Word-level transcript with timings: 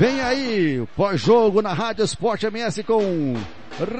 Vem 0.00 0.18
aí, 0.22 0.88
pós-jogo 0.96 1.60
na 1.60 1.74
Rádio 1.74 2.02
Esporte 2.02 2.46
MS 2.46 2.82
com 2.84 3.34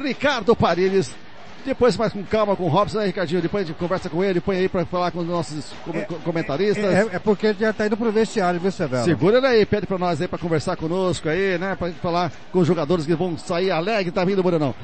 Ricardo 0.02 0.56
Paredes. 0.56 1.14
Depois 1.62 1.94
mais 1.94 2.10
com 2.10 2.24
calma 2.24 2.56
com 2.56 2.64
o 2.64 2.68
Robson, 2.68 3.00
né, 3.00 3.04
Ricardinho? 3.04 3.42
Depois 3.42 3.64
a 3.64 3.66
gente 3.66 3.76
conversa 3.76 4.08
com 4.08 4.24
ele, 4.24 4.40
põe 4.40 4.56
aí 4.56 4.66
para 4.66 4.86
falar 4.86 5.10
com 5.10 5.18
os 5.18 5.26
nossos 5.26 5.74
é, 5.92 6.00
comentaristas. 6.24 6.82
É, 6.82 7.16
é, 7.16 7.18
porque 7.18 7.48
ele 7.48 7.58
já 7.60 7.70
tá 7.74 7.86
indo 7.86 7.98
pro 7.98 8.10
vestiário, 8.10 8.58
viu, 8.58 8.70
Severo? 8.70 9.04
Segura 9.04 9.36
ele 9.36 9.46
aí, 9.46 9.66
pede 9.66 9.86
para 9.86 9.98
nós 9.98 10.22
aí 10.22 10.26
para 10.26 10.38
conversar 10.38 10.74
conosco 10.74 11.28
aí, 11.28 11.58
né? 11.58 11.76
Pra 11.76 11.88
gente 11.88 12.00
falar 12.00 12.32
com 12.50 12.60
os 12.60 12.66
jogadores 12.66 13.04
que 13.04 13.14
vão 13.14 13.36
sair 13.36 13.70
alegre, 13.70 14.10
tá 14.10 14.24
vindo, 14.24 14.42
Bruno? 14.42 14.74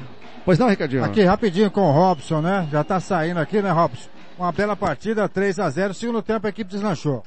Pois 0.45 0.59
não, 0.59 0.67
Ricardinho? 0.69 1.03
Aqui 1.03 1.23
rapidinho 1.23 1.71
com 1.71 1.81
o 1.81 1.91
Robson, 1.91 2.41
né? 2.41 2.69
Já 2.71 2.83
tá 2.83 2.99
saindo 2.99 3.39
aqui, 3.39 3.59
né, 3.59 3.71
Robson? 3.71 4.07
Uma 4.37 4.51
bela 4.51 4.75
partida, 4.75 5.27
3 5.27 5.57
a 5.57 5.67
0 5.67 5.95
Segundo 5.95 6.21
tempo 6.21 6.45
a 6.45 6.51
equipe 6.51 6.69
deslanchou. 6.69 7.23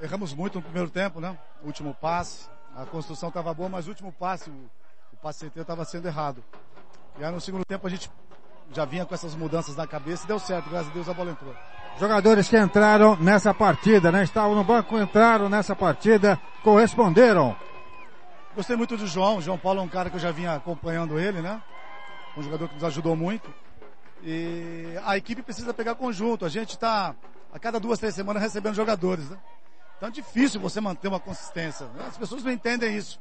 Erramos 0.00 0.32
muito 0.32 0.54
no 0.58 0.62
primeiro 0.62 0.88
tempo, 0.88 1.20
né? 1.20 1.36
O 1.60 1.66
último 1.66 1.92
passe, 2.00 2.46
a 2.80 2.86
construção 2.86 3.28
estava 3.28 3.52
boa, 3.52 3.68
mas 3.68 3.86
o 3.86 3.90
último 3.90 4.12
passe, 4.12 4.48
o, 4.48 4.70
o 5.12 5.16
passe 5.16 5.48
CT 5.48 5.60
estava 5.60 5.84
sendo 5.84 6.06
errado. 6.06 6.44
E 7.18 7.24
aí 7.24 7.32
no 7.32 7.40
segundo 7.40 7.64
tempo 7.64 7.84
a 7.86 7.90
gente 7.90 8.08
já 8.72 8.84
vinha 8.84 9.04
com 9.04 9.14
essas 9.14 9.34
mudanças 9.34 9.74
na 9.74 9.86
cabeça 9.86 10.24
e 10.24 10.28
deu 10.28 10.38
certo, 10.38 10.70
graças 10.70 10.88
a 10.90 10.94
Deus 10.94 11.08
a 11.08 11.14
bola 11.14 11.32
entrou. 11.32 11.54
Jogadores 11.98 12.48
que 12.48 12.56
entraram 12.56 13.16
nessa 13.16 13.52
partida, 13.52 14.12
né? 14.12 14.22
Estavam 14.22 14.54
no 14.54 14.62
banco, 14.62 14.96
entraram 14.96 15.48
nessa 15.48 15.74
partida, 15.74 16.40
corresponderam. 16.62 17.56
Gostei 18.54 18.76
muito 18.76 18.96
do 18.96 19.06
João. 19.06 19.38
O 19.38 19.42
João 19.42 19.58
Paulo 19.58 19.80
é 19.80 19.82
um 19.82 19.88
cara 19.88 20.08
que 20.08 20.14
eu 20.14 20.20
já 20.20 20.30
vinha 20.30 20.54
acompanhando 20.54 21.18
ele, 21.18 21.40
né? 21.40 21.60
Um 22.36 22.42
jogador 22.42 22.68
que 22.68 22.74
nos 22.74 22.84
ajudou 22.84 23.16
muito. 23.16 23.52
E 24.22 24.94
a 25.04 25.16
equipe 25.16 25.42
precisa 25.42 25.74
pegar 25.74 25.96
conjunto. 25.96 26.44
A 26.44 26.48
gente 26.48 26.70
está 26.70 27.16
a 27.52 27.58
cada 27.58 27.80
duas, 27.80 27.98
três 27.98 28.14
semanas 28.14 28.40
recebendo 28.40 28.74
jogadores, 28.74 29.28
né? 29.28 29.36
Então 29.98 30.08
é 30.08 30.12
difícil 30.12 30.60
você 30.60 30.80
manter 30.80 31.08
uma 31.08 31.20
consistência. 31.20 31.86
Né? 31.88 32.04
As 32.06 32.16
pessoas 32.16 32.42
não 32.42 32.50
entendem 32.50 32.96
isso. 32.96 33.20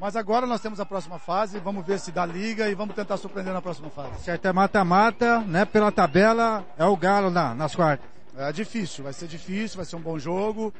Mas 0.00 0.16
agora 0.16 0.46
nós 0.46 0.60
temos 0.60 0.78
a 0.78 0.86
próxima 0.86 1.18
fase, 1.18 1.58
vamos 1.58 1.86
ver 1.86 1.98
se 1.98 2.12
dá 2.12 2.26
liga 2.26 2.68
e 2.68 2.74
vamos 2.74 2.94
tentar 2.94 3.16
surpreender 3.16 3.54
na 3.54 3.62
próxima 3.62 3.88
fase. 3.90 4.20
Certo, 4.22 4.46
é 4.46 4.52
mata-mata, 4.52 5.40
né? 5.40 5.64
Pela 5.64 5.90
tabela, 5.90 6.64
é 6.76 6.84
o 6.84 6.96
Galo 6.96 7.30
na, 7.30 7.54
nas 7.54 7.74
quartas. 7.74 8.06
É 8.36 8.52
difícil, 8.52 9.02
vai 9.02 9.12
ser 9.12 9.26
difícil, 9.26 9.76
vai 9.76 9.84
ser 9.84 9.96
um 9.96 10.00
bom 10.00 10.18
jogo. 10.18 10.72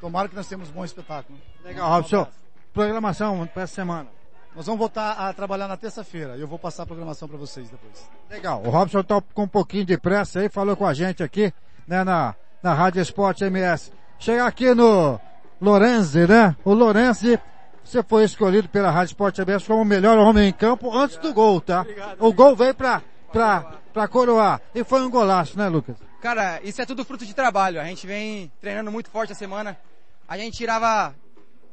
Tomara 0.00 0.28
que 0.28 0.36
nós 0.36 0.46
tenhamos 0.46 0.70
um 0.70 0.72
bom 0.72 0.84
espetáculo. 0.84 1.38
Legal, 1.62 1.88
Robson. 1.90 2.26
Programação 2.72 3.46
para 3.46 3.62
essa 3.62 3.74
semana. 3.74 4.08
Nós 4.54 4.66
vamos 4.66 4.78
voltar 4.78 5.12
a 5.12 5.32
trabalhar 5.32 5.66
na 5.66 5.76
terça-feira 5.76 6.36
e 6.36 6.40
eu 6.40 6.46
vou 6.46 6.58
passar 6.58 6.84
a 6.84 6.86
programação 6.86 7.28
para 7.28 7.36
vocês 7.36 7.68
depois. 7.68 8.08
Legal. 8.30 8.62
O 8.64 8.70
Robson 8.70 9.02
tá 9.02 9.20
com 9.34 9.42
um 9.42 9.48
pouquinho 9.48 9.84
de 9.84 9.98
pressa 9.98 10.40
aí, 10.40 10.48
falou 10.48 10.76
com 10.76 10.86
a 10.86 10.94
gente 10.94 11.22
aqui, 11.22 11.52
né, 11.86 12.04
na, 12.04 12.34
na 12.62 12.72
Rádio 12.72 13.02
Esporte 13.02 13.44
MS. 13.44 13.92
Chegar 14.18 14.46
aqui 14.46 14.74
no 14.74 15.20
Lorenzi, 15.60 16.26
né? 16.26 16.56
O 16.64 16.72
Lorenzi 16.72 17.38
você 17.84 18.02
foi 18.02 18.24
escolhido 18.24 18.68
pela 18.68 18.90
Rádio 18.90 19.12
Esporte 19.12 19.42
Aberto 19.42 19.66
como 19.66 19.82
o 19.82 19.84
melhor 19.84 20.16
homem 20.18 20.48
em 20.48 20.52
campo 20.52 20.96
antes 20.96 21.18
do 21.18 21.34
gol, 21.34 21.60
tá? 21.60 21.84
O 22.18 22.32
gol 22.32 22.56
veio 22.56 22.74
pra, 22.74 23.02
pra, 23.30 23.78
pra 23.92 24.08
coroar. 24.08 24.60
E 24.74 24.82
foi 24.82 25.02
um 25.02 25.10
golaço, 25.10 25.58
né, 25.58 25.68
Lucas? 25.68 25.96
Cara, 26.22 26.60
isso 26.64 26.80
é 26.80 26.86
tudo 26.86 27.04
fruto 27.04 27.26
de 27.26 27.34
trabalho. 27.34 27.78
A 27.78 27.84
gente 27.84 28.06
vem 28.06 28.50
treinando 28.58 28.90
muito 28.90 29.10
forte 29.10 29.32
a 29.32 29.36
semana. 29.36 29.78
A 30.26 30.38
gente 30.38 30.56
tirava. 30.56 31.14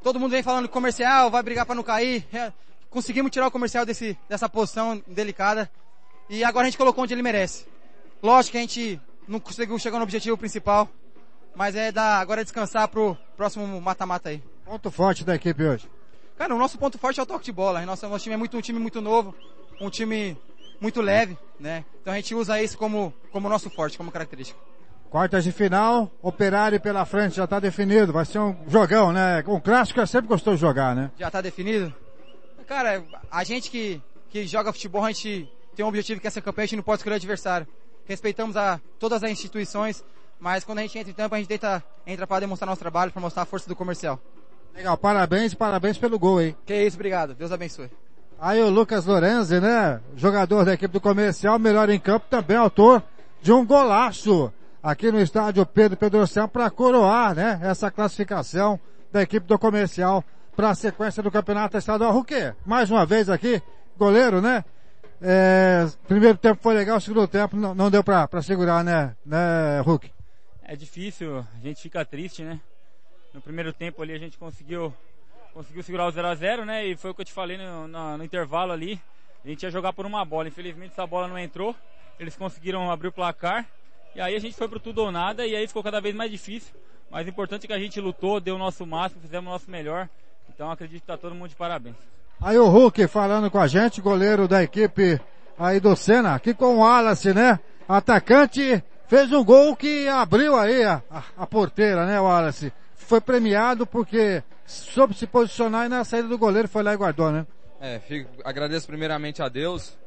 Todo 0.03 0.20
mundo 0.20 0.31
vem 0.31 0.44
falando 0.44 0.67
comercial, 0.67 1.31
vai 1.31 1.42
brigar 1.42 1.66
para 1.66 1.76
não 1.76 1.83
cair. 1.83 2.28
É, 2.33 2.52
conseguimos 2.89 3.31
tirar 3.31 3.48
o 3.48 3.52
comercial 3.52 3.86
desse, 3.86 4.17
dessa 4.28 4.50
posição 4.50 5.02
delicada. 5.08 5.72
E 6.30 6.44
agora 6.44 6.67
a 6.67 6.70
gente 6.70 6.78
colocou 6.78 7.03
onde 7.03 7.14
ele 7.14 7.23
merece. 7.23 7.66
Lógico 8.22 8.52
que 8.52 8.58
a 8.58 8.61
gente 8.61 9.02
não 9.28 9.39
conseguiu 9.39 9.80
chegar 9.80 9.98
no 9.98 10.03
objetivo 10.03 10.38
principal. 10.38 10.89
Mas 11.56 11.76
é 11.76 11.92
da, 11.92 12.20
agora 12.20 12.42
é 12.42 12.44
descansar 12.44 12.88
pro 12.88 13.18
próximo 13.36 13.80
mata-mata 13.82 14.30
aí. 14.30 14.42
Ponto 14.66 14.90
forte 14.90 15.24
da 15.24 15.36
equipe 15.36 15.64
hoje. 15.64 15.90
Cara, 16.38 16.56
o 16.56 16.58
nosso 16.58 16.78
ponto 16.78 16.98
forte 16.98 17.20
é 17.20 17.24
o 17.24 17.26
toque 17.26 17.46
de 17.46 17.52
bola. 17.52 17.86
Nosso, 17.86 18.08
nosso 18.08 18.24
time 18.24 18.36
é 18.36 18.38
muito, 18.38 18.58
um 18.58 18.62
time 18.62 18.80
muito 18.80 19.02
novo, 19.02 19.36
um 19.80 19.90
time 19.90 20.38
muito 20.80 21.02
leve, 21.02 21.38
né? 21.60 21.86
Então 22.02 22.14
a 22.14 22.16
gente 22.16 22.34
usa 22.34 22.62
isso 22.62 22.78
como, 22.78 23.14
como 23.32 23.48
nosso 23.48 23.70
forte, 23.70 23.98
como 23.98 24.11
característica. 24.11 24.60
Quartas 25.11 25.44
de 25.44 25.52
final, 25.52 26.10
operário 26.22 26.80
pela 26.80 27.06
frente, 27.06 27.36
já 27.36 27.44
está 27.44 27.60
definido. 27.60 28.14
Vai 28.14 28.26
ser 28.26 28.40
um 28.40 28.56
jogão, 28.67 29.11
né? 29.11 29.44
Um 29.45 29.60
clássico 29.60 30.00
é 30.00 30.06
sempre 30.06 30.30
gostou 30.30 30.56
de 30.56 30.61
jogar, 30.61 30.95
né? 30.95 31.11
Já 31.20 31.28
está 31.28 31.42
definido? 31.42 31.94
Cara, 32.66 33.04
a 33.30 33.44
gente 33.44 33.70
que, 33.70 34.02
que 34.30 34.48
joga 34.48 34.72
futebol, 34.72 35.04
a 35.04 35.11
gente 35.11 35.52
tem 35.76 35.84
um 35.84 35.90
objetivo 35.90 36.22
que 36.22 36.28
essa 36.28 36.42
campanha 36.42 36.64
a 36.64 36.67
gente 36.67 36.78
não 36.78 36.84
pode 36.84 37.02
escolher 37.02 37.17
adversário. 37.17 37.67
Respeitamos 38.06 38.56
a 38.56 38.80
todas 38.98 39.22
as 39.22 39.30
instituições, 39.30 40.04
mas 40.42 40.64
quando 40.64 40.80
a 40.80 40.82
gente 40.82 40.98
entra 40.98 41.12
em 41.12 41.14
campo, 41.14 41.36
a 41.36 41.38
gente 41.38 41.48
tenta, 41.48 41.84
entra 42.06 42.26
para 42.26 42.40
demonstrar 42.40 42.68
nosso 42.68 42.82
trabalho, 42.82 43.12
para 43.12 43.22
mostrar 43.22 43.44
a 43.44 43.46
força 43.46 43.70
do 43.70 43.76
comercial. 43.76 44.20
Legal, 44.74 44.98
parabéns, 44.98 45.54
parabéns 45.54 46.00
pelo 46.00 46.18
gol, 46.18 46.42
hein? 46.42 46.58
Que 46.66 46.74
isso, 46.84 46.98
obrigado. 46.98 47.36
Deus 47.36 47.52
abençoe. 47.52 47.92
Aí 48.40 48.60
o 48.60 48.70
Lucas 48.72 49.06
Lorenzi, 49.06 49.60
né? 49.60 50.02
Jogador 50.16 50.66
da 50.66 50.74
equipe 50.74 50.92
do 50.92 51.00
comercial, 51.00 51.60
melhor 51.60 51.92
em 51.92 52.00
campo, 52.00 52.26
também 52.28 52.58
autor 52.58 53.04
de 53.40 53.52
um 53.52 53.64
golaço 53.64 54.52
aqui 54.82 55.12
no 55.12 55.22
estádio 55.22 55.64
Pedro 55.64 55.96
Pedrocial 55.96 56.48
para 56.48 56.72
coroar, 56.72 57.36
né? 57.36 57.60
Essa 57.62 57.92
classificação 57.92 58.80
da 59.12 59.22
equipe 59.22 59.46
do 59.46 59.60
comercial 59.60 60.23
para 60.56 60.72
a 60.72 60.76
sequência 60.76 61.22
do 61.22 61.30
campeonato 61.30 61.78
estadual. 61.78 62.18
O 62.18 62.23
quê? 62.23 62.52
Mais 62.66 62.90
uma 62.90 63.06
vez 63.06 63.30
aqui, 63.30 63.62
goleiro, 63.96 64.42
né? 64.42 64.66
É, 65.22 65.88
primeiro 66.08 66.36
tempo 66.36 66.60
foi 66.64 66.73
legal, 66.73 67.00
segundo 67.00 67.28
tempo 67.28 67.56
não, 67.56 67.76
não 67.76 67.92
deu 67.92 68.04
para 68.04 68.42
segurar, 68.42 68.84
né, 68.84 69.16
né, 69.23 69.80
Hulk? 69.86 70.12
É 70.71 70.76
difícil, 70.77 71.39
a 71.39 71.59
gente 71.61 71.82
fica 71.82 72.05
triste, 72.05 72.43
né? 72.43 72.58
no 73.33 73.42
primeiro 73.42 73.73
tempo 73.73 74.02
ali 74.02 74.14
a 74.14 74.17
gente 74.17 74.37
conseguiu 74.37 74.93
conseguiu 75.54 75.83
segurar 75.83 76.08
o 76.08 76.11
0 76.11 76.26
a 76.26 76.33
0 76.33 76.64
né? 76.64 76.86
E 76.86 76.95
foi 76.95 77.11
o 77.11 77.14
que 77.14 77.20
eu 77.20 77.26
te 77.26 77.33
falei 77.33 77.58
no, 77.58 77.89
no, 77.89 78.17
no, 78.17 78.23
intervalo 78.23 78.71
ali. 78.71 78.98
A 79.43 79.49
gente 79.49 79.64
ia 79.64 79.70
jogar 79.70 79.92
por 79.92 80.05
uma 80.05 80.23
bola. 80.23 80.48
Infelizmente 80.48 80.93
essa 80.93 81.05
bola 81.05 81.27
não 81.27 81.37
entrou. 81.37 81.76
Eles 82.17 82.37
conseguiram 82.37 82.89
abrir 82.89 83.10
o 83.10 83.11
placar. 83.11 83.65
E 84.15 84.21
aí 84.21 84.33
a 84.33 84.39
gente 84.39 84.55
foi 84.55 84.70
pro 84.70 84.80
tudo 84.80 84.99
ou 84.99 85.11
nada 85.11 85.45
e 85.45 85.58
aí 85.58 85.67
ficou 85.67 85.83
cada 85.83 85.99
vez 85.99 86.15
mais 86.15 86.31
difícil. 86.31 86.73
Mas 87.10 87.26
o 87.26 87.30
importante 87.30 87.65
é 87.65 87.67
que 87.67 87.73
a 87.73 87.80
gente 87.80 87.99
lutou, 87.99 88.39
deu 88.39 88.55
o 88.55 88.58
nosso 88.58 88.86
máximo, 88.86 89.20
fizemos 89.20 89.49
o 89.49 89.52
nosso 89.52 89.70
melhor. 89.70 90.08
Então 90.55 90.71
acredito 90.71 91.02
que 91.02 91.08
tá 91.08 91.17
todo 91.17 91.36
mundo 91.36 91.49
de 91.49 91.55
parabéns. 91.58 91.98
Aí 92.39 92.58
o 92.58 92.70
Hulk 92.70 93.10
falando 93.10 93.52
com 93.52 93.60
a 93.60 93.67
gente, 93.67 93.99
goleiro 93.99 94.48
da 94.48 94.64
equipe 94.64 95.20
aí 95.60 95.81
do 95.81 95.93
Senna, 95.98 96.33
aqui 96.33 96.54
com 96.54 96.77
o 96.77 96.80
Wallace, 96.80 97.33
né? 97.33 97.60
Atacante, 97.89 98.81
fez 99.11 99.30
um 99.33 99.44
gol 99.44 99.76
que 99.76 100.08
abriu 100.08 100.55
aí 100.55 100.86
a, 100.86 101.04
a, 101.11 101.23
a 101.39 101.45
porteira, 101.45 102.05
né, 102.05 102.17
Wallace? 102.17 102.72
foi 102.95 103.20
premiado 103.20 103.86
porque 103.86 104.42
soube 104.66 105.14
se 105.14 105.27
posicionar 105.27 105.86
e 105.86 105.89
na 105.89 106.05
saída 106.05 106.30
do 106.30 106.38
goleiro 106.38 106.70
foi 106.70 106.82
lá 106.82 106.94
e 106.94 106.98
guardou, 106.98 107.30
né? 107.30 107.45
É, 107.82 107.99
fico, 107.99 108.30
agradeço 108.45 108.88
primeiramente 108.88 109.42
a 109.42 109.49
Deus, 109.49 109.98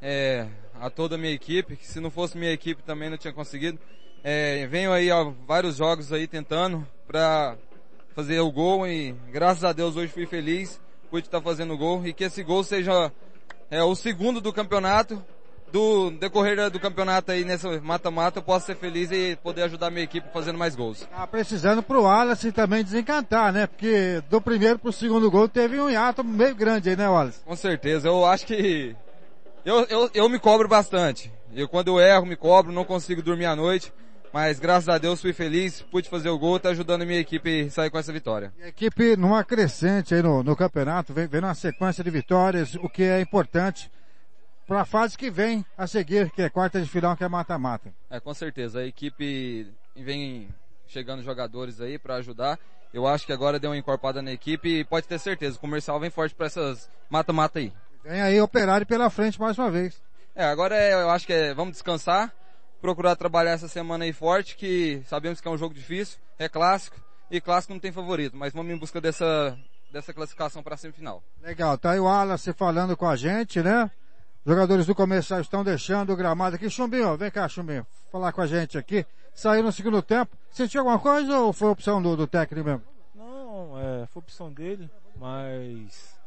é, 0.00 0.46
a 0.80 0.88
toda 0.88 1.16
a 1.16 1.18
minha 1.18 1.32
equipe, 1.32 1.74
que 1.74 1.84
se 1.84 1.98
não 1.98 2.08
fosse 2.08 2.38
minha 2.38 2.52
equipe 2.52 2.84
também 2.84 3.10
não 3.10 3.18
tinha 3.18 3.32
conseguido. 3.32 3.80
É, 4.22 4.64
venho 4.68 4.92
aí 4.92 5.10
há 5.10 5.24
vários 5.44 5.78
jogos 5.78 6.12
aí 6.12 6.28
tentando 6.28 6.86
para 7.04 7.56
fazer 8.14 8.38
o 8.38 8.52
gol 8.52 8.86
e 8.86 9.10
graças 9.32 9.64
a 9.64 9.72
Deus 9.72 9.96
hoje 9.96 10.12
fui 10.12 10.24
feliz, 10.24 10.80
pude 11.10 11.26
estar 11.26 11.40
fazendo 11.40 11.74
o 11.74 11.78
gol 11.78 12.06
e 12.06 12.12
que 12.12 12.22
esse 12.22 12.44
gol 12.44 12.62
seja 12.62 13.10
é, 13.68 13.82
o 13.82 13.96
segundo 13.96 14.40
do 14.40 14.52
campeonato 14.52 15.20
do 15.72 16.10
decorrer 16.10 16.70
do 16.70 16.78
campeonato 16.78 17.32
aí 17.32 17.44
nessa 17.44 17.80
mata-mata 17.80 18.38
eu 18.38 18.42
posso 18.42 18.66
ser 18.66 18.76
feliz 18.76 19.10
e 19.10 19.36
poder 19.42 19.62
ajudar 19.62 19.90
minha 19.90 20.04
equipe 20.04 20.28
fazendo 20.32 20.58
mais 20.58 20.76
gols. 20.76 21.08
Tá 21.10 21.26
precisando 21.26 21.82
pro 21.82 22.02
Wallace 22.02 22.52
também 22.52 22.84
desencantar, 22.84 23.52
né? 23.52 23.66
Porque 23.66 24.22
do 24.28 24.40
primeiro 24.40 24.78
pro 24.78 24.92
segundo 24.92 25.30
gol 25.30 25.48
teve 25.48 25.80
um 25.80 25.88
hiato 25.88 26.22
meio 26.22 26.54
grande 26.54 26.90
aí, 26.90 26.96
né, 26.96 27.08
Wallace? 27.08 27.40
Com 27.44 27.56
certeza, 27.56 28.08
eu 28.08 28.26
acho 28.26 28.46
que 28.46 28.94
eu, 29.64 29.86
eu, 29.86 30.10
eu 30.12 30.28
me 30.28 30.38
cobro 30.38 30.68
bastante. 30.68 31.32
Eu 31.54 31.66
quando 31.66 31.88
eu 31.88 32.00
erro, 32.00 32.26
me 32.26 32.36
cobro, 32.36 32.70
não 32.70 32.84
consigo 32.84 33.22
dormir 33.22 33.46
à 33.46 33.56
noite. 33.56 33.92
Mas 34.32 34.58
graças 34.58 34.88
a 34.88 34.96
Deus 34.96 35.20
fui 35.20 35.34
feliz, 35.34 35.82
pude 35.82 36.08
fazer 36.08 36.30
o 36.30 36.38
gol, 36.38 36.58
tá 36.58 36.70
ajudando 36.70 37.02
a 37.02 37.04
minha 37.04 37.20
equipe 37.20 37.66
a 37.66 37.70
sair 37.70 37.90
com 37.90 37.98
essa 37.98 38.10
vitória. 38.10 38.50
A 38.62 38.68
equipe 38.68 39.14
numa 39.14 39.44
crescente 39.44 40.14
aí 40.14 40.22
no, 40.22 40.42
no 40.42 40.56
campeonato, 40.56 41.12
vem, 41.12 41.26
vem 41.26 41.42
uma 41.42 41.54
sequência 41.54 42.02
de 42.02 42.08
vitórias, 42.08 42.74
o 42.76 42.88
que 42.88 43.02
é 43.02 43.20
importante 43.20 43.90
para 44.66 44.82
a 44.82 44.84
fase 44.84 45.16
que 45.16 45.30
vem 45.30 45.64
a 45.76 45.86
seguir, 45.86 46.30
que 46.30 46.42
é 46.42 46.48
quarta 46.48 46.80
de 46.80 46.88
final, 46.88 47.16
que 47.16 47.24
é 47.24 47.28
mata-mata. 47.28 47.92
É, 48.10 48.20
com 48.20 48.32
certeza. 48.32 48.80
A 48.80 48.86
equipe 48.86 49.66
vem 49.96 50.48
chegando 50.86 51.22
jogadores 51.22 51.80
aí 51.80 51.98
para 51.98 52.16
ajudar. 52.16 52.58
Eu 52.92 53.06
acho 53.06 53.24
que 53.24 53.32
agora 53.32 53.58
deu 53.58 53.70
uma 53.70 53.76
encorpada 53.76 54.20
na 54.20 54.32
equipe 54.32 54.80
e 54.80 54.84
pode 54.84 55.08
ter 55.08 55.18
certeza, 55.18 55.56
o 55.56 55.60
comercial 55.60 55.98
vem 55.98 56.10
forte 56.10 56.34
para 56.34 56.46
essas 56.46 56.90
mata-mata 57.08 57.58
aí. 57.58 57.72
Vem 58.04 58.20
aí 58.20 58.40
operário 58.40 58.86
pela 58.86 59.08
frente 59.08 59.40
mais 59.40 59.56
uma 59.58 59.70
vez. 59.70 60.02
É, 60.34 60.44
agora 60.44 60.76
é, 60.76 60.92
eu 60.94 61.10
acho 61.10 61.26
que 61.26 61.32
é, 61.32 61.54
vamos 61.54 61.72
descansar, 61.72 62.32
procurar 62.80 63.16
trabalhar 63.16 63.52
essa 63.52 63.68
semana 63.68 64.04
aí 64.04 64.12
forte, 64.12 64.56
que 64.56 65.02
sabemos 65.06 65.40
que 65.40 65.48
é 65.48 65.50
um 65.50 65.56
jogo 65.56 65.74
difícil, 65.74 66.18
é 66.38 66.48
clássico, 66.48 66.96
e 67.30 67.40
clássico 67.40 67.72
não 67.72 67.80
tem 67.80 67.92
favorito, 67.92 68.36
mas 68.36 68.52
vamos 68.52 68.72
em 68.72 68.76
busca 68.76 69.00
dessa, 69.00 69.58
dessa 69.90 70.12
classificação 70.12 70.62
para 70.62 70.74
a 70.74 70.78
semifinal. 70.78 71.22
Legal, 71.40 71.78
tá 71.78 71.92
aí 71.92 72.00
o 72.00 72.04
Wallace 72.04 72.52
falando 72.52 72.96
com 72.96 73.06
a 73.06 73.16
gente, 73.16 73.62
né? 73.62 73.90
Jogadores 74.44 74.86
do 74.86 74.94
comercial 74.94 75.40
estão 75.40 75.62
deixando 75.62 76.12
o 76.12 76.16
gramado 76.16 76.56
aqui. 76.56 76.68
Chumbinho, 76.68 77.16
vem 77.16 77.30
cá, 77.30 77.48
Chumbinho, 77.48 77.86
falar 78.10 78.32
com 78.32 78.40
a 78.40 78.46
gente 78.46 78.76
aqui. 78.76 79.06
Saiu 79.34 79.62
no 79.62 79.70
segundo 79.72 80.02
tempo. 80.02 80.36
Sentiu 80.50 80.80
alguma 80.80 80.98
coisa 80.98 81.38
ou 81.38 81.52
foi 81.52 81.68
opção 81.68 82.02
do, 82.02 82.16
do 82.16 82.26
técnico 82.26 82.64
mesmo? 82.68 82.82
Não, 83.14 83.78
é, 83.78 84.06
foi 84.06 84.20
opção 84.20 84.52
dele, 84.52 84.90
mas 85.16 86.18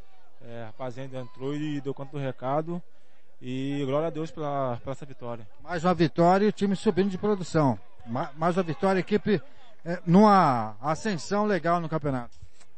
é, 0.42 0.64
a 0.64 0.66
rapaziada 0.68 1.18
entrou 1.20 1.54
e 1.54 1.82
deu 1.82 1.94
conta 1.94 2.14
do 2.14 2.18
recado. 2.18 2.82
E 3.42 3.84
glória 3.86 4.08
a 4.08 4.12
Deus 4.12 4.32
pela, 4.32 4.78
pela 4.82 4.94
essa 4.94 5.06
vitória. 5.06 5.46
Mais 5.62 5.84
uma 5.84 5.94
vitória 5.94 6.46
e 6.46 6.50
o 6.50 6.54
time 6.54 6.74
subindo 6.76 7.10
de 7.10 7.18
produção. 7.18 7.78
Ma- 8.06 8.32
Mais 8.38 8.56
uma 8.56 8.64
vitória, 8.64 9.00
a 9.00 9.02
equipe 9.02 9.42
é, 9.84 10.00
numa 10.06 10.76
ascensão 10.82 11.46
legal 11.46 11.82
no 11.82 11.90
campeonato. 11.90 12.38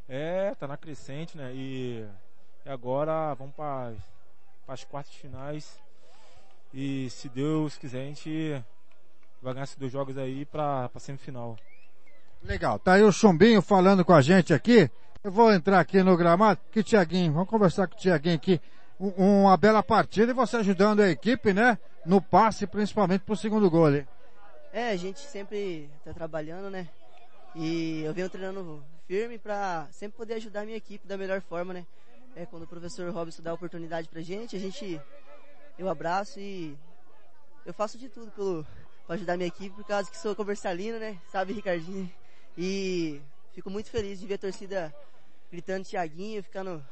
É, 0.10 0.56
tá 0.56 0.68
na 0.68 0.76
crescente, 0.76 1.38
né? 1.38 1.52
E, 1.54 2.04
e 2.66 2.70
agora 2.70 3.34
vamos 3.36 3.54
para 3.56 3.94
as 4.74 4.84
quartas 4.84 5.14
finais. 5.16 5.80
E 6.74 7.10
se 7.10 7.30
Deus 7.30 7.78
quiser, 7.78 8.02
a 8.02 8.06
gente 8.06 8.64
vai 9.42 9.54
ganhar 9.54 9.64
esses 9.64 9.76
dois 9.76 9.92
jogos 9.92 10.18
aí 10.18 10.46
pra, 10.46 10.90
pra 10.90 11.00
semifinal. 11.00 11.58
Legal. 12.44 12.78
Tá 12.80 12.94
aí 12.94 13.04
o 13.04 13.12
Chumbinho 13.12 13.62
falando 13.62 14.06
com 14.06 14.14
a 14.14 14.22
gente 14.22 14.54
aqui. 14.54 14.90
Eu 15.24 15.32
vou 15.32 15.52
entrar 15.52 15.80
aqui 15.80 16.04
no 16.04 16.16
gramado. 16.16 16.60
Que 16.72 16.84
Tiaguinho, 16.84 17.34
vamos 17.34 17.50
conversar 17.50 17.88
com 17.88 17.96
o 17.96 17.98
Tiaguinho 17.98 18.36
aqui. 18.36 18.62
Um- 19.00 19.44
uma 19.44 19.58
bela 19.58 19.82
partida 19.84 20.32
e 20.32 20.36
você 20.36 20.58
ajudando 20.58 21.02
a 21.02 21.10
equipe, 21.10 21.54
né? 21.54 21.78
No 22.06 22.22
passe, 22.22 22.66
principalmente 22.68 23.22
pro 23.22 23.36
segundo 23.36 23.70
gol 23.70 23.86
ali. 23.86 24.08
É, 24.72 24.90
a 24.92 24.96
gente 24.96 25.20
sempre 25.20 25.90
tá 26.06 26.14
trabalhando, 26.14 26.70
né? 26.70 26.88
E 27.56 28.02
eu 28.04 28.14
venho 28.14 28.30
treinando 28.30 28.84
firme 29.08 29.38
pra 29.40 29.88
sempre 29.92 30.18
poder 30.18 30.36
ajudar 30.36 30.62
a 30.62 30.66
minha 30.66 30.78
equipe 30.78 31.08
da 31.08 31.18
melhor 31.18 31.42
forma, 31.42 31.74
né? 31.74 31.86
É, 32.38 32.46
quando 32.46 32.64
o 32.64 32.68
professor 32.68 33.12
Robson 33.12 33.42
dá 33.42 33.50
a 33.50 33.56
oportunidade 33.56 34.08
pra 34.08 34.22
gente, 34.22 34.56
a 34.56 34.60
gente, 34.60 35.02
eu 35.76 35.90
abraço 35.90 36.40
e 36.40 36.78
eu 37.66 37.74
faço 37.74 37.98
de 37.98 38.08
tudo 38.10 38.30
pelo, 38.30 38.64
pra 39.08 39.16
ajudar 39.16 39.34
a 39.34 39.38
minha 39.38 39.48
equipe, 39.48 39.76
por 39.76 39.84
causa 39.84 40.08
que 40.08 40.16
sou 40.16 40.36
comercialino, 40.36 41.00
né? 41.00 41.18
Sabe, 41.32 41.52
Ricardinho? 41.54 42.08
E 42.56 43.20
fico 43.54 43.72
muito 43.72 43.90
feliz 43.90 44.20
de 44.20 44.28
ver 44.28 44.36
a 44.36 44.38
torcida 44.38 44.94
gritando 45.52 45.84
Tiaguinho, 45.84 46.44
ficando, 46.44 46.86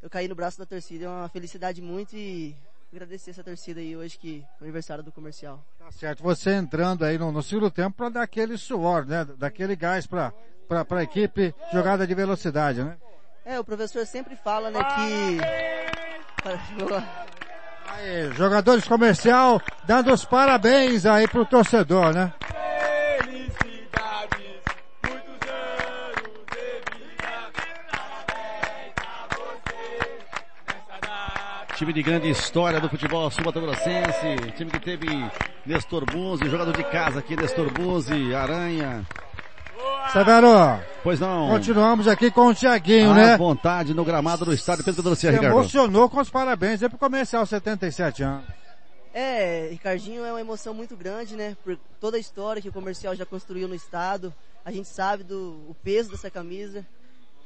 eu 0.00 0.08
caí 0.08 0.28
no 0.28 0.34
braço 0.36 0.60
da 0.60 0.64
torcida, 0.64 1.06
é 1.06 1.08
uma 1.08 1.28
felicidade 1.28 1.82
muito 1.82 2.16
e 2.16 2.56
agradecer 2.92 3.32
essa 3.32 3.42
torcida 3.42 3.80
aí 3.80 3.96
hoje 3.96 4.16
que 4.16 4.44
é 4.60 4.62
o 4.62 4.64
aniversário 4.64 5.02
do 5.02 5.10
comercial. 5.10 5.60
Tá 5.76 5.90
certo. 5.90 6.22
Você 6.22 6.52
entrando 6.52 7.04
aí 7.04 7.18
no, 7.18 7.32
no 7.32 7.42
segundo 7.42 7.68
tempo 7.68 7.96
para 7.96 8.10
dar 8.10 8.22
aquele 8.22 8.56
suor, 8.56 9.04
né? 9.04 9.24
Daquele 9.24 9.74
gás 9.74 10.06
pra, 10.06 10.32
pra, 10.68 10.84
pra 10.84 11.02
equipe 11.02 11.52
jogada 11.72 12.06
de 12.06 12.14
velocidade, 12.14 12.84
né? 12.84 12.96
É, 13.46 13.60
o 13.60 13.64
professor 13.64 14.06
sempre 14.06 14.36
fala, 14.36 14.70
né, 14.70 14.82
que... 14.82 15.38
Aí, 17.86 18.32
jogadores 18.32 18.88
comercial 18.88 19.60
dando 19.86 20.12
os 20.12 20.24
parabéns 20.24 21.04
aí 21.04 21.28
pro 21.28 21.44
torcedor, 21.44 22.14
né? 22.14 22.32
Felicidades, 23.20 24.62
muitos 25.02 25.48
anos 25.48 26.46
de 26.50 26.62
vida. 26.96 27.28
Parabéns 27.90 28.94
a 28.98 29.26
você 29.28 30.22
nessa 30.66 30.98
data. 31.00 31.74
Time 31.76 31.92
de 31.92 32.02
grande 32.02 32.30
história 32.30 32.80
do 32.80 32.88
futebol 32.88 33.30
sul-mato-grossense. 33.30 34.52
Time 34.56 34.70
que 34.70 34.80
teve 34.80 35.06
Nestor 35.66 36.06
Bunzi, 36.06 36.48
jogador 36.48 36.72
de 36.74 36.84
casa 36.84 37.18
aqui, 37.20 37.36
Nestor 37.36 37.70
Bunzi, 37.70 38.34
Aranha. 38.34 39.06
Severo, 40.14 40.80
Pois 41.02 41.18
não. 41.18 41.48
continuamos 41.48 42.06
aqui 42.06 42.30
com 42.30 42.46
o 42.46 42.54
Tiaguinho, 42.54 43.10
à 43.10 43.14
né? 43.14 43.36
vontade 43.36 43.92
no 43.92 44.04
gramado 44.04 44.44
do 44.44 44.52
estádio 44.54 44.84
Pedro 44.84 45.02
Pedro 45.02 45.16
Se 45.18 45.28
Ricardo. 45.28 45.46
emocionou 45.58 46.08
com 46.08 46.20
os 46.20 46.30
parabéns 46.30 46.80
aí 46.82 46.88
pro 46.88 46.96
comercial 46.96 47.44
77 47.44 48.22
anos. 48.22 48.44
É, 49.12 49.68
Ricardinho 49.72 50.24
é 50.24 50.30
uma 50.30 50.40
emoção 50.40 50.72
muito 50.72 50.96
grande, 50.96 51.34
né? 51.34 51.56
Por 51.64 51.76
toda 52.00 52.16
a 52.16 52.20
história 52.20 52.62
que 52.62 52.68
o 52.68 52.72
comercial 52.72 53.14
já 53.16 53.26
construiu 53.26 53.66
no 53.66 53.74
estado. 53.74 54.32
A 54.64 54.70
gente 54.70 54.88
sabe 54.88 55.24
do 55.24 55.66
o 55.68 55.76
peso 55.82 56.10
dessa 56.12 56.30
camisa. 56.30 56.86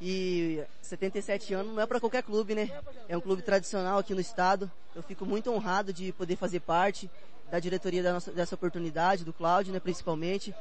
E 0.01 0.63
77 0.83 1.55
anos 1.55 1.75
não 1.75 1.83
é 1.83 1.87
para 1.87 1.99
qualquer 1.99 2.23
clube, 2.23 2.55
né? 2.55 2.71
É 3.09 3.17
um 3.17 3.21
clube 3.21 3.41
tradicional 3.43 3.99
aqui 3.99 4.15
no 4.15 4.21
estado. 4.21 4.71
Eu 4.95 5.03
fico 5.03 5.25
muito 5.27 5.51
honrado 5.51 5.91
de 5.93 6.13
poder 6.13 6.37
fazer 6.37 6.61
parte 6.61 7.11
da 7.51 7.59
diretoria 7.59 8.03
da 8.03 8.13
nossa- 8.13 8.31
dessa 8.31 8.55
oportunidade, 8.55 9.25
do 9.25 9.33
Cláudio, 9.33 9.73
né, 9.73 9.81
principalmente. 9.81 10.55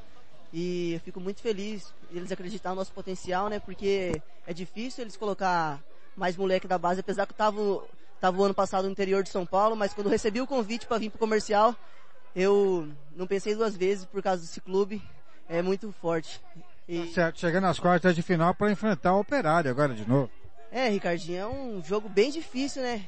E 0.53 0.93
eu 0.93 0.99
fico 1.01 1.19
muito 1.19 1.41
feliz 1.41 1.93
eles 2.11 2.31
acreditar 2.31 2.69
no 2.69 2.77
nosso 2.77 2.93
potencial, 2.93 3.49
né? 3.49 3.59
Porque 3.59 4.21
é 4.45 4.53
difícil 4.53 5.03
eles 5.03 5.17
colocar 5.17 5.83
mais 6.15 6.35
moleque 6.37 6.67
da 6.67 6.77
base, 6.77 7.01
apesar 7.01 7.25
que 7.25 7.33
eu 7.33 7.37
tava, 7.37 7.83
tava 8.19 8.41
o 8.41 8.43
ano 8.43 8.53
passado 8.53 8.85
no 8.85 8.91
interior 8.91 9.23
de 9.23 9.29
São 9.29 9.45
Paulo, 9.45 9.75
mas 9.75 9.93
quando 9.93 10.09
recebi 10.09 10.41
o 10.41 10.47
convite 10.47 10.87
para 10.87 10.97
vir 10.97 11.09
pro 11.09 11.19
comercial, 11.19 11.75
eu 12.35 12.87
não 13.15 13.27
pensei 13.27 13.55
duas 13.55 13.75
vezes 13.75 14.05
por 14.05 14.21
causa 14.23 14.41
desse 14.41 14.61
clube. 14.61 15.01
É 15.49 15.61
muito 15.61 15.91
forte. 15.91 16.41
E, 16.87 16.99
Tá 17.07 17.13
certo, 17.13 17.39
chegando 17.39 17.63
nas 17.63 17.79
quartas 17.79 18.15
de 18.15 18.21
final 18.21 18.55
para 18.55 18.71
enfrentar 18.71 19.13
o 19.13 19.19
Operário 19.19 19.69
agora 19.69 19.93
de 19.93 20.07
novo. 20.07 20.29
é, 20.71 20.87
Ricardinho, 20.89 21.37
é 21.39 21.47
um 21.47 21.83
jogo 21.83 22.07
bem 22.09 22.31
difícil, 22.31 22.81
né? 22.81 23.05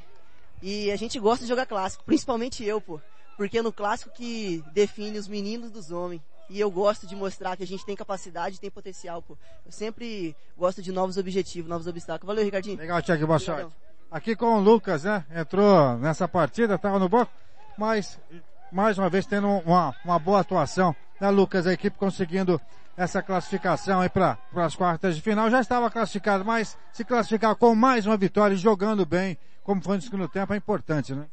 E 0.61 0.91
a 0.91 0.95
gente 0.97 1.17
gosta 1.19 1.45
de 1.45 1.49
jogar 1.49 1.65
clássico, 1.65 2.03
principalmente 2.03 2.63
eu, 2.63 2.81
pô. 2.81 2.99
Porque 3.37 3.59
é 3.59 3.61
no 3.61 3.71
clássico 3.71 4.11
que 4.11 4.63
define 4.73 5.17
os 5.17 5.27
meninos 5.27 5.71
dos 5.71 5.91
homens. 5.91 6.21
E 6.49 6.59
eu 6.59 6.71
gosto 6.71 7.05
de 7.05 7.15
mostrar 7.15 7.55
que 7.55 7.63
a 7.63 7.67
gente 7.67 7.85
tem 7.85 7.95
capacidade, 7.95 8.59
tem 8.59 8.71
potencial, 8.71 9.21
pô. 9.21 9.37
Eu 9.65 9.71
sempre 9.71 10.35
gosto 10.57 10.81
de 10.81 10.91
novos 10.91 11.17
objetivos, 11.17 11.69
novos 11.69 11.85
obstáculos. 11.85 12.27
Valeu, 12.27 12.43
Ricardinho. 12.43 12.77
Legal, 12.77 13.01
Tiago, 13.01 13.27
boa 13.27 13.39
sorte. 13.39 13.71
Aqui 14.11 14.35
com 14.35 14.57
o 14.57 14.59
Lucas, 14.59 15.03
né? 15.03 15.23
Entrou 15.35 15.95
nessa 15.97 16.27
partida, 16.27 16.75
estava 16.75 16.97
no 16.97 17.07
banco, 17.07 17.31
mas 17.77 18.19
mais 18.71 18.97
uma 18.97 19.09
vez 19.09 19.27
tendo 19.27 19.47
uma, 19.47 19.95
uma 20.03 20.17
boa 20.17 20.39
atuação, 20.39 20.95
né, 21.21 21.29
Lucas? 21.29 21.67
A 21.67 21.73
equipe 21.73 21.97
conseguindo 21.97 22.59
essa 22.97 23.21
classificação 23.21 24.01
aí 24.01 24.09
para 24.09 24.37
as 24.55 24.75
quartas 24.75 25.15
de 25.15 25.21
final. 25.21 25.49
Já 25.49 25.61
estava 25.61 25.89
classificado, 25.91 26.43
mas 26.43 26.75
se 26.91 27.05
classificar 27.05 27.55
com 27.55 27.75
mais 27.75 28.07
uma 28.07 28.17
vitória 28.17 28.55
e 28.55 28.57
jogando 28.57 29.05
bem, 29.05 29.37
como 29.63 29.81
foi 29.81 29.97
no 29.97 30.01
segundo 30.01 30.27
tempo, 30.27 30.53
é 30.53 30.57
importante, 30.57 31.13
né? 31.13 31.27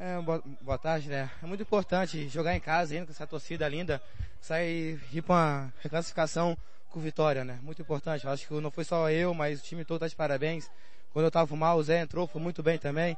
É, 0.00 0.20
boa, 0.20 0.42
boa 0.60 0.78
tarde, 0.78 1.08
né? 1.08 1.28
É 1.42 1.46
muito 1.46 1.62
importante 1.62 2.28
jogar 2.28 2.54
em 2.54 2.60
casa 2.60 2.94
ainda 2.94 3.06
com 3.06 3.12
essa 3.12 3.26
torcida 3.26 3.68
linda, 3.68 4.00
sair 4.40 5.00
ir 5.12 5.22
pra 5.22 5.34
uma 5.34 5.72
reclassificação 5.82 6.56
com 6.88 7.00
vitória, 7.00 7.44
né? 7.44 7.58
Muito 7.62 7.82
importante. 7.82 8.24
Eu 8.24 8.30
acho 8.30 8.46
que 8.46 8.54
não 8.54 8.70
foi 8.70 8.84
só 8.84 9.10
eu, 9.10 9.34
mas 9.34 9.58
o 9.58 9.62
time 9.62 9.84
todo 9.84 9.98
tá 10.00 10.06
de 10.06 10.14
parabéns. 10.14 10.70
Quando 11.12 11.24
eu 11.24 11.30
tava 11.30 11.56
mal, 11.56 11.78
o 11.78 11.82
Zé 11.82 12.00
entrou, 12.00 12.28
foi 12.28 12.40
muito 12.40 12.62
bem 12.62 12.78
também. 12.78 13.16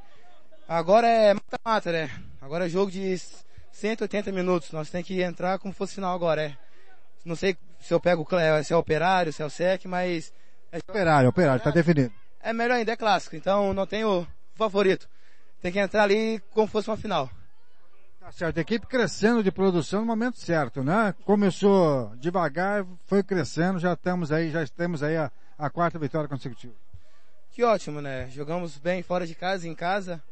Agora 0.66 1.06
é 1.06 1.34
mata-mata, 1.34 1.92
né? 1.92 2.10
Agora 2.40 2.64
é 2.64 2.68
jogo 2.68 2.90
de 2.90 3.14
180 3.72 4.32
minutos. 4.32 4.72
Nós 4.72 4.88
tem 4.88 5.02
que 5.02 5.20
entrar 5.20 5.58
como 5.58 5.74
fosse 5.74 5.96
final 5.96 6.14
agora, 6.14 6.42
é. 6.42 6.56
Não 7.26 7.36
sei 7.36 7.58
se 7.78 7.92
eu 7.92 8.00
pego, 8.00 8.26
se 8.64 8.72
é 8.72 8.76
operário, 8.76 9.32
se 9.34 9.42
é 9.42 9.44
o 9.44 9.50
SEC, 9.50 9.84
mas 9.84 10.32
é, 10.72 10.78
Operário, 10.78 11.28
operário, 11.28 11.62
tá 11.62 11.70
definido. 11.70 12.12
é 12.40 12.54
melhor 12.54 12.76
ainda, 12.76 12.92
é 12.92 12.96
clássico. 12.96 13.36
Então 13.36 13.74
não 13.74 13.86
tenho 13.86 14.26
favorito. 14.54 15.06
Tem 15.60 15.70
que 15.70 15.78
entrar 15.78 16.04
ali 16.04 16.40
como 16.52 16.66
fosse 16.66 16.88
uma 16.88 16.96
final. 16.96 17.30
Tá 18.18 18.32
certo, 18.32 18.58
a 18.58 18.60
equipe 18.60 18.86
crescendo 18.86 19.42
de 19.42 19.50
produção 19.50 20.00
no 20.00 20.06
momento 20.06 20.38
certo, 20.38 20.82
né? 20.82 21.14
Começou 21.24 22.14
devagar, 22.16 22.86
foi 23.06 23.22
crescendo, 23.22 23.78
já 23.78 23.94
estamos 23.94 24.30
aí, 24.30 24.50
já 24.50 24.66
temos 24.66 25.02
aí 25.02 25.16
a, 25.16 25.30
a 25.58 25.68
quarta 25.68 25.98
vitória 25.98 26.28
consecutiva. 26.28 26.74
Que 27.52 27.64
ótimo, 27.64 28.00
né? 28.00 28.28
Jogamos 28.30 28.78
bem 28.78 29.02
fora 29.02 29.26
de 29.26 29.34
casa 29.34 29.66
em 29.66 29.74
casa. 29.74 30.22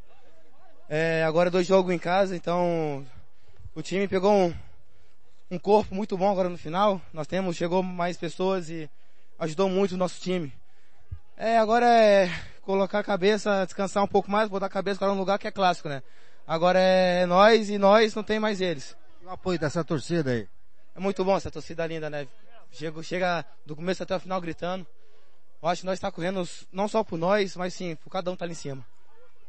É, 0.88 1.24
agora 1.24 1.50
dois 1.50 1.66
jogos 1.66 1.92
em 1.92 1.98
casa, 1.98 2.34
então 2.34 3.04
o 3.74 3.82
time 3.82 4.08
pegou 4.08 4.32
um, 4.32 4.54
um 5.50 5.58
corpo 5.58 5.94
muito 5.94 6.16
bom 6.16 6.30
agora 6.30 6.48
no 6.48 6.56
final. 6.56 7.02
Nós 7.12 7.26
temos, 7.26 7.56
chegou 7.56 7.82
mais 7.82 8.16
pessoas 8.16 8.70
e 8.70 8.88
ajudou 9.38 9.68
muito 9.68 9.92
o 9.92 9.98
nosso 9.98 10.20
time. 10.20 10.52
É, 11.40 11.56
agora 11.56 11.86
é 11.86 12.28
colocar 12.62 12.98
a 12.98 13.04
cabeça, 13.04 13.64
descansar 13.64 14.02
um 14.02 14.08
pouco 14.08 14.28
mais, 14.28 14.48
botar 14.48 14.66
a 14.66 14.68
cabeça 14.68 14.98
para 14.98 15.12
um 15.12 15.16
lugar 15.16 15.38
que 15.38 15.46
é 15.46 15.52
clássico, 15.52 15.88
né? 15.88 16.02
Agora 16.44 16.80
é 16.80 17.24
nós 17.26 17.70
e 17.70 17.78
nós 17.78 18.12
não 18.12 18.24
tem 18.24 18.40
mais 18.40 18.60
eles. 18.60 18.96
O 19.24 19.30
apoio 19.30 19.56
dessa 19.56 19.84
torcida 19.84 20.32
aí. 20.32 20.48
É 20.96 20.98
muito 20.98 21.24
bom 21.24 21.36
essa 21.36 21.48
torcida 21.48 21.86
linda, 21.86 22.10
né? 22.10 22.26
Chega, 22.72 23.00
chega 23.04 23.44
do 23.64 23.76
começo 23.76 24.02
até 24.02 24.16
o 24.16 24.20
final 24.20 24.40
gritando. 24.40 24.84
Eu 25.62 25.68
acho 25.68 25.82
que 25.82 25.86
nós 25.86 25.94
está 25.94 26.10
correndo 26.10 26.42
não 26.72 26.88
só 26.88 27.04
por 27.04 27.16
nós, 27.16 27.54
mas 27.54 27.72
sim, 27.72 27.94
por 27.94 28.10
cada 28.10 28.32
um 28.32 28.36
tá 28.36 28.44
ali 28.44 28.52
em 28.52 28.56
cima. 28.56 28.84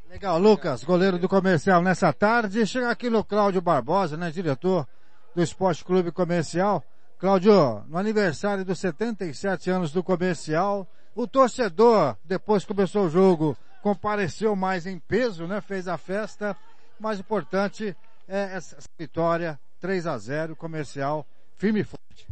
Legal, 0.08 0.38
Lucas, 0.38 0.84
goleiro 0.84 1.18
do 1.18 1.28
comercial 1.28 1.82
nessa 1.82 2.14
tarde. 2.14 2.68
Chega 2.68 2.92
aqui 2.92 3.10
no 3.10 3.24
Cláudio 3.24 3.62
Barbosa, 3.62 4.16
né, 4.16 4.30
diretor 4.30 4.88
do 5.36 5.42
Esporte 5.42 5.84
Clube 5.84 6.12
Comercial. 6.12 6.84
Cláudio, 7.18 7.84
no 7.88 7.98
aniversário 7.98 8.64
dos 8.64 8.80
77 8.80 9.72
anos 9.72 9.92
do 9.92 10.04
comercial, 10.04 10.88
o 11.22 11.28
torcedor, 11.28 12.16
depois 12.24 12.64
que 12.64 12.74
começou 12.74 13.06
o 13.06 13.10
jogo, 13.10 13.58
compareceu 13.82 14.56
mais 14.56 14.86
em 14.86 14.98
peso, 14.98 15.46
né, 15.48 15.60
fez 15.60 15.86
a 15.86 15.98
festa. 15.98 16.56
O 16.98 17.04
mais 17.04 17.20
importante 17.20 17.94
é 18.26 18.56
essa 18.56 18.78
vitória 18.98 19.60
3 19.82 20.08
a 20.08 20.18
0 20.18 20.56
comercial, 20.56 21.28
firme 21.58 21.82
e 21.82 21.84
forte. 21.84 22.26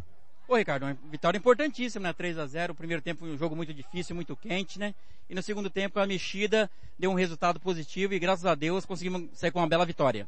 Ô 0.48 0.56
Ricardo, 0.56 0.84
uma 0.86 0.96
vitória 1.10 1.36
importantíssima, 1.36 2.08
né? 2.08 2.14
3 2.14 2.38
a 2.38 2.46
0 2.46 2.72
O 2.72 2.76
primeiro 2.76 3.02
tempo 3.02 3.20
foi 3.20 3.30
um 3.30 3.36
jogo 3.36 3.54
muito 3.54 3.74
difícil, 3.74 4.16
muito 4.16 4.34
quente, 4.34 4.78
né? 4.78 4.94
E 5.28 5.34
no 5.34 5.42
segundo 5.42 5.68
tempo 5.68 6.00
a 6.00 6.06
mexida 6.06 6.70
deu 6.98 7.10
um 7.10 7.14
resultado 7.14 7.60
positivo 7.60 8.14
e 8.14 8.18
graças 8.18 8.46
a 8.46 8.54
Deus 8.54 8.86
conseguimos 8.86 9.28
sair 9.34 9.50
com 9.50 9.58
uma 9.58 9.68
bela 9.68 9.84
vitória. 9.84 10.26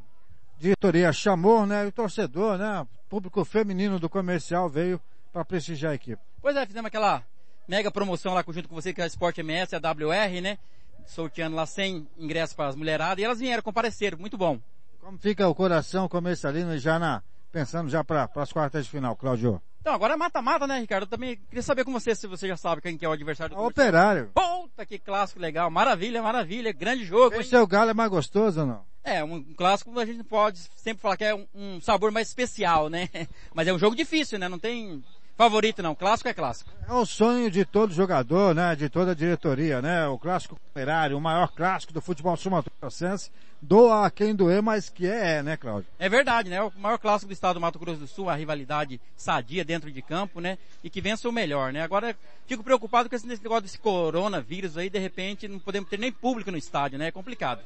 Diretoria 0.59 1.11
chamou, 1.11 1.65
né, 1.65 1.83
o 1.87 1.91
torcedor, 1.91 2.59
né, 2.59 2.87
público 3.09 3.43
feminino 3.43 3.97
do 3.97 4.07
comercial 4.07 4.69
veio 4.69 5.01
para 5.33 5.43
prestigiar 5.43 5.93
a 5.93 5.95
equipe. 5.95 6.21
Pois 6.39 6.55
é, 6.55 6.63
fizemos 6.67 6.85
aquela 6.85 7.23
mega 7.67 7.91
promoção 7.91 8.33
lá 8.33 8.43
junto 8.47 8.67
com 8.67 8.75
você, 8.75 8.93
que 8.93 9.01
é 9.01 9.03
a 9.03 9.07
Sport 9.07 9.37
MS, 9.37 9.75
a 9.75 9.79
WR, 9.79 10.41
né? 10.41 10.57
Sorteando 11.05 11.55
lá 11.55 11.65
100 11.65 12.07
ingressos 12.17 12.55
para 12.55 12.69
as 12.69 12.75
mulheradas 12.75 13.19
e 13.19 13.25
elas 13.25 13.39
vieram, 13.39 13.63
compareceram, 13.63 14.17
muito 14.17 14.37
bom. 14.37 14.59
Como 14.99 15.17
fica 15.17 15.47
o 15.47 15.55
coração 15.55 16.07
comercialino 16.07 16.77
já 16.77 16.99
na, 16.99 17.23
pensando 17.51 17.89
já 17.89 18.03
para 18.03 18.29
as 18.35 18.53
quartas 18.53 18.85
de 18.85 18.91
final, 18.91 19.15
Claudio? 19.15 19.61
Então, 19.81 19.95
agora 19.95 20.13
é 20.13 20.17
mata-mata, 20.17 20.67
né, 20.67 20.79
Ricardo? 20.79 21.03
Eu 21.03 21.07
também 21.07 21.35
queria 21.49 21.63
saber 21.63 21.83
com 21.83 21.91
você 21.91 22.13
se 22.13 22.27
você 22.27 22.47
já 22.47 22.55
sabe 22.55 22.83
quem 22.83 22.95
que 22.95 23.03
é 23.03 23.09
o 23.09 23.11
adversário 23.11 23.55
do 23.55 23.63
Operário. 23.63 24.29
Puta, 24.31 24.85
que 24.85 24.99
clássico 24.99 25.39
legal. 25.39 25.71
Maravilha, 25.71 26.21
maravilha. 26.21 26.71
Grande 26.71 27.03
jogo. 27.03 27.35
Esse 27.35 27.49
seu 27.49 27.65
galo 27.65 27.89
é 27.89 27.93
mais 27.93 28.09
gostoso 28.11 28.61
ou 28.61 28.67
não? 28.67 28.85
É, 29.03 29.23
um 29.23 29.43
clássico 29.55 29.99
a 29.99 30.05
gente 30.05 30.23
pode 30.23 30.59
sempre 30.75 31.01
falar 31.01 31.17
que 31.17 31.23
é 31.23 31.33
um, 31.33 31.47
um 31.55 31.81
sabor 31.81 32.11
mais 32.11 32.27
especial, 32.27 32.89
né? 32.89 33.09
Mas 33.55 33.67
é 33.67 33.73
um 33.73 33.79
jogo 33.79 33.95
difícil, 33.95 34.37
né? 34.37 34.47
Não 34.47 34.59
tem 34.59 35.03
favorito 35.41 35.81
não, 35.81 35.95
clássico 35.95 36.29
é 36.29 36.35
clássico. 36.35 36.69
É 36.87 36.93
o 36.93 37.03
sonho 37.03 37.49
de 37.49 37.65
todo 37.65 37.91
jogador, 37.91 38.53
né? 38.53 38.75
De 38.75 38.87
toda 38.87 39.11
a 39.11 39.15
diretoria, 39.15 39.81
né? 39.81 40.07
O 40.07 40.19
clássico 40.19 40.55
operário, 40.69 41.17
o 41.17 41.21
maior 41.21 41.51
clássico 41.51 41.91
do 41.91 41.99
futebol 41.99 42.37
sul-mato-grossense. 42.37 43.31
Doa 43.59 44.05
a 44.05 44.11
quem 44.11 44.35
doer, 44.35 44.61
mas 44.61 44.87
que 44.87 45.07
é, 45.07 45.37
é, 45.37 45.43
né, 45.43 45.57
Cláudio? 45.57 45.87
É 45.97 46.07
verdade, 46.07 46.49
né? 46.49 46.61
O 46.61 46.71
maior 46.77 46.99
clássico 46.99 47.29
do 47.29 47.33
estado 47.33 47.55
do 47.55 47.61
Mato 47.61 47.79
Grosso 47.79 47.99
do 47.99 48.07
Sul, 48.07 48.29
a 48.29 48.35
rivalidade 48.35 49.01
sadia 49.15 49.65
dentro 49.65 49.91
de 49.91 50.01
campo, 50.01 50.39
né? 50.39 50.59
E 50.83 50.91
que 50.91 51.01
vença 51.01 51.27
o 51.27 51.31
melhor, 51.31 51.73
né? 51.73 51.81
Agora, 51.81 52.15
fico 52.45 52.63
preocupado 52.63 53.09
com 53.09 53.15
esse 53.15 53.27
negócio 53.27 53.63
desse 53.63 53.79
coronavírus 53.79 54.77
aí, 54.77 54.91
de 54.91 54.99
repente, 54.99 55.47
não 55.47 55.57
podemos 55.57 55.89
ter 55.89 55.97
nem 55.97 56.11
público 56.11 56.51
no 56.51 56.57
estádio, 56.57 56.99
né? 56.99 57.07
É 57.07 57.11
complicado. 57.11 57.61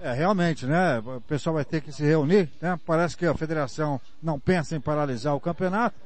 É, 0.00 0.12
realmente, 0.12 0.64
né? 0.64 1.00
O 1.00 1.20
pessoal 1.22 1.54
vai 1.54 1.64
ter 1.66 1.82
que 1.82 1.92
se 1.92 2.02
reunir, 2.02 2.50
né? 2.62 2.78
Parece 2.86 3.14
que 3.14 3.26
a 3.26 3.34
federação 3.34 4.00
não 4.22 4.40
pensa 4.40 4.74
em 4.74 4.80
paralisar 4.80 5.34
o 5.34 5.40
campeonato 5.40 5.96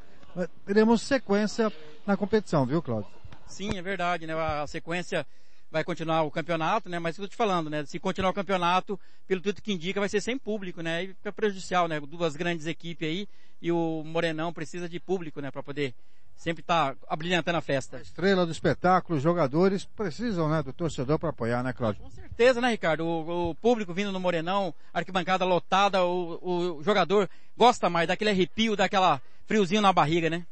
teremos 0.65 1.03
sequência 1.03 1.73
na 2.07 2.17
competição, 2.17 2.67
viu, 2.67 2.83
Cláudio? 2.83 3.11
Sim, 3.47 3.79
é 3.79 3.83
verdade, 3.83 4.27
né? 4.27 4.35
A 4.35 4.67
sequência 4.67 5.27
vai 5.71 5.85
continuar 5.85 6.23
o 6.23 6.31
campeonato, 6.31 6.89
né? 6.89 6.99
Mas 6.99 7.19
eu 7.19 7.25
tô 7.25 7.29
te 7.29 7.37
falando, 7.37 7.69
né? 7.69 7.85
Se 7.85 7.99
continuar 7.99 8.31
o 8.31 8.35
campeonato, 8.35 8.99
pelo 9.27 9.41
tudo 9.41 9.63
que 9.63 9.73
indica, 9.73 10.01
vai 10.01 10.09
ser 10.09 10.21
sem 10.21 10.39
público, 10.39 10.81
né? 10.81 11.05
E 11.05 11.09
fica 11.09 11.33
prejudicial, 11.33 11.89
né? 11.89 12.01
Duas 12.01 12.37
grandes 12.37 12.67
equipes 12.67 13.09
aí 13.09 13.29
e 13.61 13.73
o 13.73 14.03
Morenão 14.05 14.53
precisa 14.53 14.89
de 14.89 15.01
público, 15.01 15.41
né? 15.41 15.51
Para 15.51 15.63
poder 15.63 15.95
sempre 16.37 16.63
estar 16.63 16.95
tá 16.95 17.01
abrilhantando 17.09 17.59
a 17.59 17.61
festa. 17.61 17.97
A 17.97 18.01
estrela 18.01 18.47
do 18.47 18.53
espetáculo, 18.53 19.17
os 19.17 19.23
jogadores 19.23 19.85
precisam, 19.85 20.49
né? 20.49 20.63
Do 20.63 20.73
torcedor 20.73 21.19
para 21.19 21.31
apoiar, 21.31 21.63
né, 21.63 21.73
Cláudio? 21.73 22.03
Com 22.03 22.11
certeza, 22.11 22.61
né, 22.61 22.71
Ricardo? 22.71 23.05
O, 23.05 23.51
o 23.51 23.55
público 23.57 23.93
vindo 23.93 24.13
no 24.13 24.21
Morenão, 24.21 24.73
arquibancada 24.95 25.45
lotada, 25.45 26.05
o, 26.05 26.79
o 26.79 26.83
jogador 26.83 27.29
gosta 27.57 27.91
mais 27.91 28.09
daquele 28.09 28.31
arrepio, 28.31 28.77
daquela 28.77 29.21
friozinho 29.49 29.81
na 29.81 29.93
barriga, 29.93 30.29
né? 30.29 30.47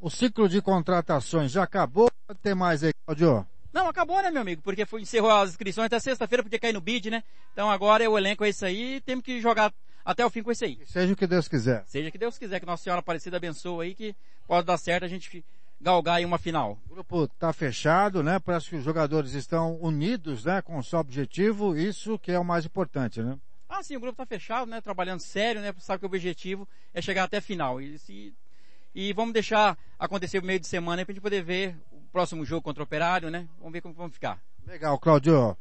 O 0.00 0.08
ciclo 0.08 0.48
de 0.48 0.62
contratações 0.62 1.50
já 1.50 1.64
acabou? 1.64 2.08
Pode 2.28 2.38
ter 2.38 2.54
mais 2.54 2.84
aí, 2.84 2.92
Claudio? 3.04 3.44
Não, 3.72 3.88
acabou, 3.88 4.22
né, 4.22 4.30
meu 4.30 4.42
amigo? 4.42 4.62
Porque 4.62 4.86
foi, 4.86 5.02
encerrou 5.02 5.32
as 5.32 5.50
inscrições 5.50 5.86
até 5.86 5.98
sexta-feira, 5.98 6.44
porque 6.44 6.58
cai 6.58 6.72
no 6.72 6.80
bid, 6.80 7.10
né? 7.10 7.24
Então 7.52 7.68
agora 7.68 8.04
é 8.04 8.08
o 8.08 8.16
elenco 8.16 8.44
é 8.44 8.50
isso 8.50 8.64
aí 8.64 8.96
e 8.96 9.00
temos 9.00 9.24
que 9.24 9.40
jogar 9.40 9.74
até 10.04 10.24
o 10.24 10.30
fim 10.30 10.44
com 10.44 10.52
isso 10.52 10.64
aí. 10.64 10.78
Seja 10.86 11.12
o 11.12 11.16
que 11.16 11.26
Deus 11.26 11.48
quiser. 11.48 11.82
Seja 11.88 12.08
o 12.08 12.12
que 12.12 12.18
Deus 12.18 12.38
quiser, 12.38 12.60
que 12.60 12.66
Nossa 12.66 12.84
Senhora 12.84 13.00
Aparecida 13.00 13.36
abençoe 13.36 13.88
aí, 13.88 13.94
que 13.94 14.14
pode 14.46 14.64
dar 14.64 14.78
certo 14.78 15.04
a 15.04 15.08
gente 15.08 15.44
galgar 15.80 16.16
aí 16.16 16.24
uma 16.24 16.38
final. 16.38 16.78
O 16.88 16.94
grupo 16.94 17.26
tá 17.26 17.52
fechado, 17.52 18.22
né? 18.22 18.38
Parece 18.38 18.70
que 18.70 18.76
os 18.76 18.84
jogadores 18.84 19.32
estão 19.32 19.76
unidos, 19.82 20.44
né? 20.44 20.62
Com 20.62 20.78
o 20.78 20.84
seu 20.84 21.00
objetivo, 21.00 21.76
isso 21.76 22.16
que 22.16 22.30
é 22.30 22.38
o 22.38 22.44
mais 22.44 22.64
importante, 22.64 23.20
né? 23.20 23.36
Ah, 23.68 23.82
sim, 23.82 23.96
o 23.96 24.00
grupo 24.00 24.22
está 24.22 24.26
fechado, 24.26 24.70
né? 24.70 24.80
Trabalhando 24.80 25.20
sério, 25.20 25.60
né? 25.60 25.74
Sabe 25.78 26.00
que 26.00 26.06
o 26.06 26.08
objetivo 26.08 26.68
é 26.92 27.00
chegar 27.00 27.24
até 27.24 27.38
a 27.38 27.42
final. 27.42 27.80
E, 27.80 27.98
se, 27.98 28.34
e 28.94 29.12
vamos 29.12 29.32
deixar 29.32 29.76
acontecer 29.98 30.38
o 30.38 30.44
meio 30.44 30.60
de 30.60 30.66
semana 30.66 31.04
para 31.04 31.12
a 31.12 31.14
gente 31.14 31.22
poder 31.22 31.42
ver 31.42 31.76
o 31.90 32.00
próximo 32.12 32.44
jogo 32.44 32.62
contra 32.62 32.82
o 32.82 32.84
Operário, 32.84 33.30
né? 33.30 33.48
Vamos 33.58 33.72
ver 33.72 33.80
como 33.80 33.94
vamos 33.94 34.14
ficar. 34.14 34.38
Legal, 34.66 34.98
Claudio. 34.98 35.56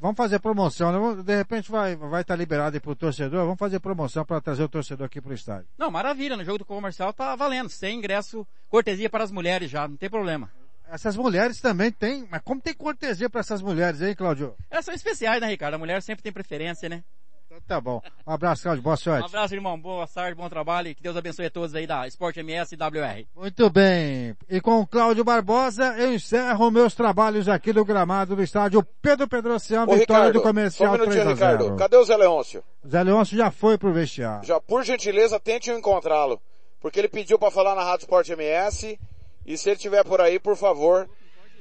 Vamos 0.00 0.16
fazer 0.16 0.38
promoção, 0.38 1.14
né? 1.14 1.22
De 1.22 1.36
repente 1.36 1.70
vai 1.70 1.92
estar 1.92 2.06
vai 2.08 2.24
tá 2.24 2.34
liberado 2.34 2.74
aí 2.74 2.80
pro 2.80 2.96
torcedor. 2.96 3.44
Vamos 3.44 3.58
fazer 3.58 3.80
promoção 3.80 4.24
para 4.24 4.40
trazer 4.40 4.62
o 4.62 4.68
torcedor 4.68 5.06
aqui 5.06 5.20
pro 5.20 5.34
estádio. 5.34 5.68
Não, 5.76 5.90
maravilha. 5.90 6.38
No 6.38 6.44
jogo 6.44 6.58
do 6.58 6.64
comercial 6.64 7.12
tá 7.12 7.36
valendo. 7.36 7.68
Sem 7.68 7.98
ingresso, 7.98 8.46
cortesia 8.70 9.10
para 9.10 9.24
as 9.24 9.30
mulheres 9.30 9.70
já, 9.70 9.86
não 9.86 9.98
tem 9.98 10.08
problema. 10.08 10.50
Essas 10.90 11.16
mulheres 11.16 11.60
também 11.60 11.92
têm, 11.92 12.26
mas 12.28 12.42
como 12.42 12.60
tem 12.60 12.74
cortesia 12.74 13.30
para 13.30 13.40
essas 13.40 13.62
mulheres, 13.62 14.00
hein, 14.00 14.14
Claudio? 14.14 14.56
Elas 14.68 14.84
são 14.84 14.92
especiais, 14.92 15.40
né, 15.40 15.46
Ricardo? 15.46 15.74
A 15.74 15.78
mulher 15.78 16.02
sempre 16.02 16.22
tem 16.22 16.32
preferência, 16.32 16.88
né? 16.88 17.04
Então 17.50 17.60
tá 17.66 17.80
bom. 17.80 18.00
Um 18.24 18.32
abraço, 18.32 18.62
Cláudio. 18.62 18.80
Boa 18.80 18.96
sorte. 18.96 19.24
Um 19.24 19.26
abraço, 19.26 19.54
irmão. 19.54 19.76
Boa 19.76 20.06
tarde, 20.06 20.36
bom 20.36 20.48
trabalho 20.48 20.86
e 20.86 20.94
que 20.94 21.02
Deus 21.02 21.16
abençoe 21.16 21.46
a 21.46 21.50
todos 21.50 21.74
aí 21.74 21.84
da 21.84 22.06
Sport 22.06 22.36
MS 22.36 22.76
e 22.76 22.78
WR. 22.78 23.26
Muito 23.34 23.68
bem. 23.68 24.36
E 24.48 24.60
com 24.60 24.78
o 24.78 24.86
Cláudio 24.86 25.24
Barbosa, 25.24 25.96
eu 25.98 26.14
encerro 26.14 26.70
meus 26.70 26.94
trabalhos 26.94 27.48
aqui 27.48 27.72
no 27.72 27.84
gramado 27.84 28.36
do 28.36 28.42
estádio 28.42 28.86
Pedro 29.02 29.26
Pedrocião, 29.26 29.82
Ô, 29.82 29.96
vitória 29.96 30.26
Ricardo, 30.26 30.32
do 30.34 30.42
comercial 30.42 30.96
só 30.96 31.02
um 31.02 31.08
3 31.08 31.26
Ricardo. 31.26 31.76
Cadê 31.76 31.96
o 31.96 32.04
Zé 32.04 32.16
Leôncio? 32.16 32.62
Zé 32.88 33.02
Leôncio 33.02 33.36
já 33.36 33.50
foi 33.50 33.76
pro 33.76 33.92
vestiário. 33.92 34.46
Já, 34.46 34.60
por 34.60 34.84
gentileza, 34.84 35.40
tente 35.40 35.72
encontrá-lo. 35.72 36.40
Porque 36.80 37.00
ele 37.00 37.08
pediu 37.08 37.36
para 37.36 37.50
falar 37.50 37.74
na 37.74 37.82
Rádio 37.82 38.04
Sport 38.04 38.28
MS. 38.28 38.96
E 39.44 39.58
se 39.58 39.68
ele 39.68 39.76
estiver 39.76 40.04
por 40.04 40.20
aí, 40.20 40.38
por 40.38 40.54
favor, 40.56 41.10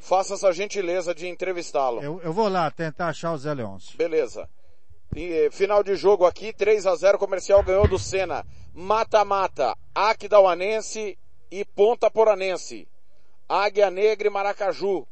faça 0.01 0.36
essa 0.36 0.53
gentileza 0.53 1.15
de 1.15 1.27
entrevistá-lo. 1.27 2.00
Eu, 2.03 2.22
eu 2.24 2.31
vou 2.31 2.48
lá 2.48 2.69
tentar 2.69 3.08
achar 3.08 3.34
o 3.34 3.38
Zé 3.39 3.55
Leôncio. 3.55 3.98
Beleza. 3.98 4.48
Eh, 5.16 5.50
final 5.51 5.84
de 5.84 5.96
jogo 5.96 6.25
aqui, 6.25 6.54
3 6.54 6.86
a 6.86 6.96
0 6.96 7.18
comercial 7.18 7.63
ganhou 7.63 7.88
do 7.88 7.98
Senna. 7.98 8.46
Mata-mata, 8.74 9.75
Aquidauanense 9.94 11.18
e 11.50 11.66
Ponta 11.66 12.12
Poranense. 12.12 12.88
Águia 13.48 13.89
Negra 13.89 14.28
e 14.28 14.32
Maracaju. 14.32 15.08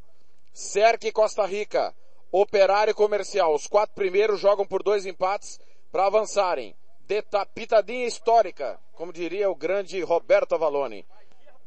Cerque 0.54 1.12
Costa 1.12 1.46
Rica. 1.46 1.96
Operário 2.32 2.94
Comercial. 2.94 3.56
Os 3.56 3.66
quatro 3.66 3.96
primeiros 3.96 4.39
jogam 4.39 4.68
por 4.68 4.84
dois 4.84 5.06
empates 5.06 5.60
para 5.92 6.06
avançarem. 6.06 6.75
Deta, 7.08 7.46
pitadinha 7.46 8.06
histórica, 8.06 8.80
como 8.94 9.13
diria 9.13 9.50
o 9.50 9.56
grande 9.56 10.00
Roberto 10.01 10.54
Avalone. 10.54 11.06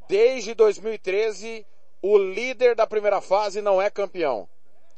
Desde 0.08 0.54
2013, 0.54 1.66
o 2.02 2.18
líder 2.18 2.76
da 2.76 2.86
primeira 2.86 3.20
fase 3.20 3.60
não 3.60 3.80
é 3.80 3.90
campeão, 3.90 4.48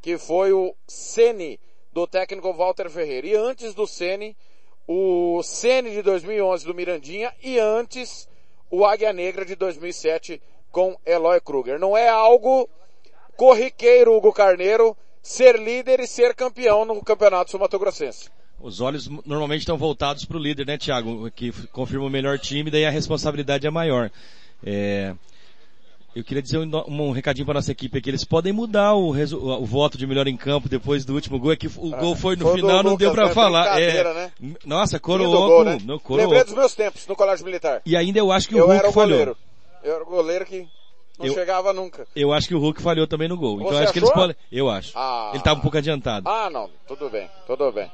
que 0.01 0.19
foi 0.19 0.53
o 0.53 0.75
Sene 0.87 1.61
do 1.93 2.07
técnico 2.07 2.53
Walter 2.53 2.89
Ferreira. 2.91 3.27
E 3.27 3.35
antes 3.35 3.75
do 3.75 3.87
Ceni, 3.87 4.37
o 4.87 5.43
Ceni 5.43 5.91
de 5.91 6.03
2011 6.03 6.65
do 6.65 6.75
Mirandinha 6.75 7.33
e 7.43 7.59
antes 7.59 8.29
o 8.71 8.85
Águia 8.85 9.13
Negra 9.13 9.45
de 9.45 9.55
2007 9.55 10.41
com 10.71 10.97
Eloy 11.05 11.41
Kruger. 11.41 11.79
Não 11.79 11.97
é 11.97 12.09
algo 12.09 12.69
corriqueiro, 13.37 14.17
Hugo 14.17 14.33
Carneiro, 14.33 14.97
ser 15.23 15.59
líder 15.59 16.01
e 16.01 16.07
ser 16.07 16.35
campeão 16.35 16.85
no 16.85 17.03
Campeonato 17.03 17.51
Sul-Mato-Grossense. 17.51 18.31
Os 18.59 18.81
olhos 18.81 19.09
normalmente 19.27 19.61
estão 19.61 19.77
voltados 19.77 20.25
para 20.25 20.37
o 20.37 20.41
líder, 20.41 20.67
né, 20.67 20.79
Thiago? 20.79 21.31
Que 21.33 21.53
confirma 21.69 22.07
o 22.07 22.11
melhor 22.11 22.39
time, 22.39 22.71
daí 22.71 22.87
a 22.87 22.91
responsabilidade 22.91 23.67
é 23.67 23.71
maior. 23.71 24.11
É, 24.65 25.15
eu 26.15 26.23
queria 26.23 26.43
dizer 26.43 26.59
um, 26.59 26.71
um 26.89 27.11
recadinho 27.11 27.47
para 27.47 27.55
nossa 27.55 27.73
equipe 27.73 27.97
aqui. 27.99 28.11
Eles 28.11 28.25
podem 28.25 28.53
mudar 28.53 28.95
o, 28.95 29.11
o, 29.11 29.65
voto 29.65 29.97
de 29.97 30.07
melhor 30.07 30.27
em 30.27 30.37
campo 30.37 30.69
depois 30.69 31.05
do 31.05 31.15
último 31.15 31.39
gol. 31.39 31.53
É 31.53 31.57
que 31.57 31.67
o 31.67 31.95
ah, 31.95 31.99
gol 31.99 32.15
foi 32.15 32.37
no 32.37 32.53
final, 32.53 32.83
não 32.83 32.97
deu 32.97 33.13
para 33.13 33.31
falar. 33.31 33.81
É, 33.81 34.05
né? 34.15 34.33
Nossa, 34.65 35.01
coroou. 35.01 35.65
Né? 35.65 35.79
no, 35.85 35.99
coroou. 35.99 36.29
Lembrei 36.29 36.45
dos 36.45 36.55
meus 36.55 36.75
tempos 36.75 37.07
no 37.07 37.17
colégio 37.17 37.45
militar. 37.45 37.81
E 37.87 37.97
ainda 37.97 38.19
eu 38.19 38.31
acho 38.31 38.49
que 38.49 38.55
eu 38.55 38.65
o 38.65 38.69
Hulk 38.69 38.93
falhou. 38.93 39.19
Goleiro. 39.19 39.37
Eu 39.83 39.95
era 39.95 40.03
o 40.05 40.07
goleiro 40.07 40.45
que 40.45 40.69
não 41.19 41.27
eu, 41.27 41.35
chegava 41.35 41.73
nunca. 41.73 42.07
Eu 42.15 42.33
acho 42.33 42.49
que 42.49 42.55
o 42.55 42.59
Hulk 42.59 42.83
falhou 42.83 43.07
também 43.07 43.29
no 43.29 43.37
gol. 43.37 43.57
Então 43.57 43.69
Você 43.69 43.75
então 43.75 43.79
acho 43.79 43.85
achou? 43.85 43.93
que 43.93 43.99
eles 43.99 44.11
podem. 44.13 44.37
Eu 44.51 44.71
acho. 44.71 44.93
Ah, 44.95 45.29
Ele 45.31 45.39
estava 45.39 45.59
um 45.59 45.63
pouco 45.63 45.79
adiantado. 45.79 46.29
Ah, 46.29 46.51
não. 46.51 46.71
Tudo 46.87 47.09
bem, 47.09 47.29
tudo 47.47 47.73
bem. 47.73 47.91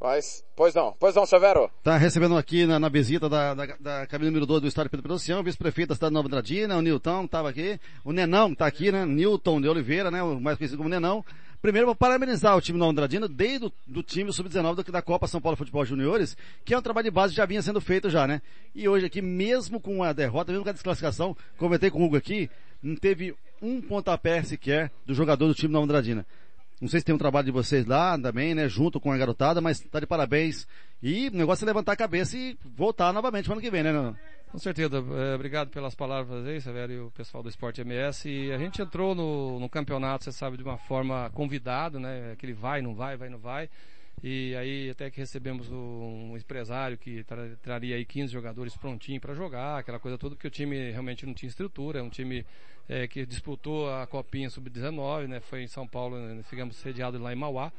Mas, 0.00 0.44
pois 0.54 0.74
não, 0.74 0.94
pois 0.98 1.16
não, 1.16 1.26
Severo. 1.26 1.68
Tá 1.82 1.96
recebendo 1.96 2.36
aqui 2.36 2.64
na, 2.64 2.78
na 2.78 2.88
visita 2.88 3.28
da, 3.28 3.52
da, 3.52 3.66
da 3.80 4.06
cabine 4.06 4.30
número 4.30 4.46
2 4.46 4.62
do 4.62 4.68
Estado 4.68 4.88
Pedro 4.88 5.02
Produção, 5.02 5.42
vice-prefeito 5.42 5.88
da 5.88 5.94
cidade 5.96 6.10
de 6.10 6.14
Nova 6.14 6.28
Andradina, 6.28 6.76
o 6.76 6.80
Nilton 6.80 7.24
estava 7.24 7.48
aqui, 7.50 7.80
o 8.04 8.12
Nenão 8.12 8.52
está 8.52 8.66
aqui, 8.66 8.92
né, 8.92 9.04
Nilton 9.04 9.60
de 9.60 9.68
Oliveira, 9.68 10.08
né, 10.08 10.22
o 10.22 10.40
mais 10.40 10.56
conhecido 10.56 10.78
como 10.78 10.88
Nenão. 10.88 11.24
Primeiro, 11.60 11.86
vou 11.86 11.96
parabenizar 11.96 12.56
o 12.56 12.60
time 12.60 12.78
Nova 12.78 12.92
Andradina, 12.92 13.26
desde 13.26 13.66
o 13.66 13.72
do 13.88 14.00
time 14.00 14.32
sub-19 14.32 14.76
da, 14.76 14.82
da 14.84 15.02
Copa 15.02 15.26
São 15.26 15.40
Paulo 15.40 15.56
Futebol 15.56 15.84
Juniores, 15.84 16.36
que 16.64 16.72
é 16.72 16.78
um 16.78 16.82
trabalho 16.82 17.06
de 17.06 17.10
base 17.10 17.32
que 17.32 17.38
já 17.38 17.46
vinha 17.46 17.60
sendo 17.60 17.80
feito 17.80 18.08
já, 18.08 18.24
né. 18.24 18.40
E 18.72 18.88
hoje 18.88 19.06
aqui, 19.06 19.20
mesmo 19.20 19.80
com 19.80 20.04
a 20.04 20.12
derrota, 20.12 20.52
mesmo 20.52 20.62
com 20.62 20.70
a 20.70 20.74
desclassificação, 20.74 21.36
comentei 21.56 21.90
com 21.90 22.00
o 22.00 22.04
Hugo 22.04 22.16
aqui, 22.16 22.48
não 22.80 22.94
teve 22.94 23.34
um 23.60 23.80
pontapé 23.80 24.40
sequer 24.44 24.92
do 25.04 25.12
jogador 25.12 25.48
do 25.48 25.54
time 25.54 25.72
Nova 25.72 25.84
Andradina. 25.84 26.24
Não 26.80 26.88
sei 26.88 27.00
se 27.00 27.06
tem 27.06 27.14
um 27.14 27.18
trabalho 27.18 27.46
de 27.46 27.52
vocês 27.52 27.84
lá 27.84 28.16
também, 28.18 28.54
né? 28.54 28.68
Junto 28.68 29.00
com 29.00 29.10
a 29.10 29.18
garotada, 29.18 29.60
mas 29.60 29.80
tá 29.80 29.98
de 29.98 30.06
parabéns. 30.06 30.66
E 31.02 31.28
o 31.28 31.36
negócio 31.36 31.64
é 31.64 31.66
levantar 31.66 31.92
a 31.92 31.96
cabeça 31.96 32.36
e 32.36 32.56
voltar 32.64 33.12
novamente 33.12 33.46
no 33.46 33.52
ano 33.52 33.60
que 33.60 33.70
vem, 33.70 33.82
né? 33.82 34.14
Com 34.50 34.58
certeza. 34.58 34.96
É, 34.98 35.34
obrigado 35.34 35.70
pelas 35.70 35.94
palavras 35.94 36.46
aí, 36.46 36.60
Severo 36.60 36.92
e 36.92 37.00
o 37.00 37.10
pessoal 37.10 37.42
do 37.42 37.48
Esporte 37.48 37.80
MS. 37.80 38.28
E 38.28 38.52
a 38.52 38.58
gente 38.58 38.80
entrou 38.80 39.14
no, 39.14 39.58
no 39.58 39.68
campeonato, 39.68 40.24
você 40.24 40.32
sabe, 40.32 40.56
de 40.56 40.62
uma 40.62 40.78
forma 40.78 41.30
convidado, 41.34 41.98
né? 41.98 42.32
Aquele 42.32 42.52
vai, 42.52 42.80
não 42.80 42.94
vai, 42.94 43.16
vai, 43.16 43.28
não 43.28 43.38
vai. 43.38 43.68
E 44.22 44.54
aí 44.56 44.90
até 44.90 45.10
que 45.10 45.18
recebemos 45.18 45.70
um 45.70 46.36
empresário 46.36 46.98
que 46.98 47.22
tra 47.24 47.56
traria 47.62 47.96
aí 47.96 48.04
15 48.04 48.32
jogadores 48.32 48.76
prontinhos 48.76 49.20
para 49.20 49.34
jogar, 49.34 49.78
aquela 49.78 49.98
coisa 49.98 50.18
toda, 50.18 50.34
porque 50.34 50.48
o 50.48 50.50
time 50.50 50.90
realmente 50.90 51.24
não 51.24 51.34
tinha 51.34 51.48
estrutura, 51.48 52.00
é 52.00 52.02
um 52.02 52.08
time 52.08 52.44
é, 52.88 53.06
que 53.06 53.24
disputou 53.24 53.92
a 53.92 54.06
Copinha 54.06 54.50
Sub-19, 54.50 55.28
né? 55.28 55.40
Foi 55.40 55.62
em 55.62 55.68
São 55.68 55.86
Paulo, 55.86 56.18
né? 56.18 56.42
ficamos 56.44 56.76
sediados 56.76 57.20
lá 57.20 57.32
em 57.32 57.36
Mauá. 57.36 57.72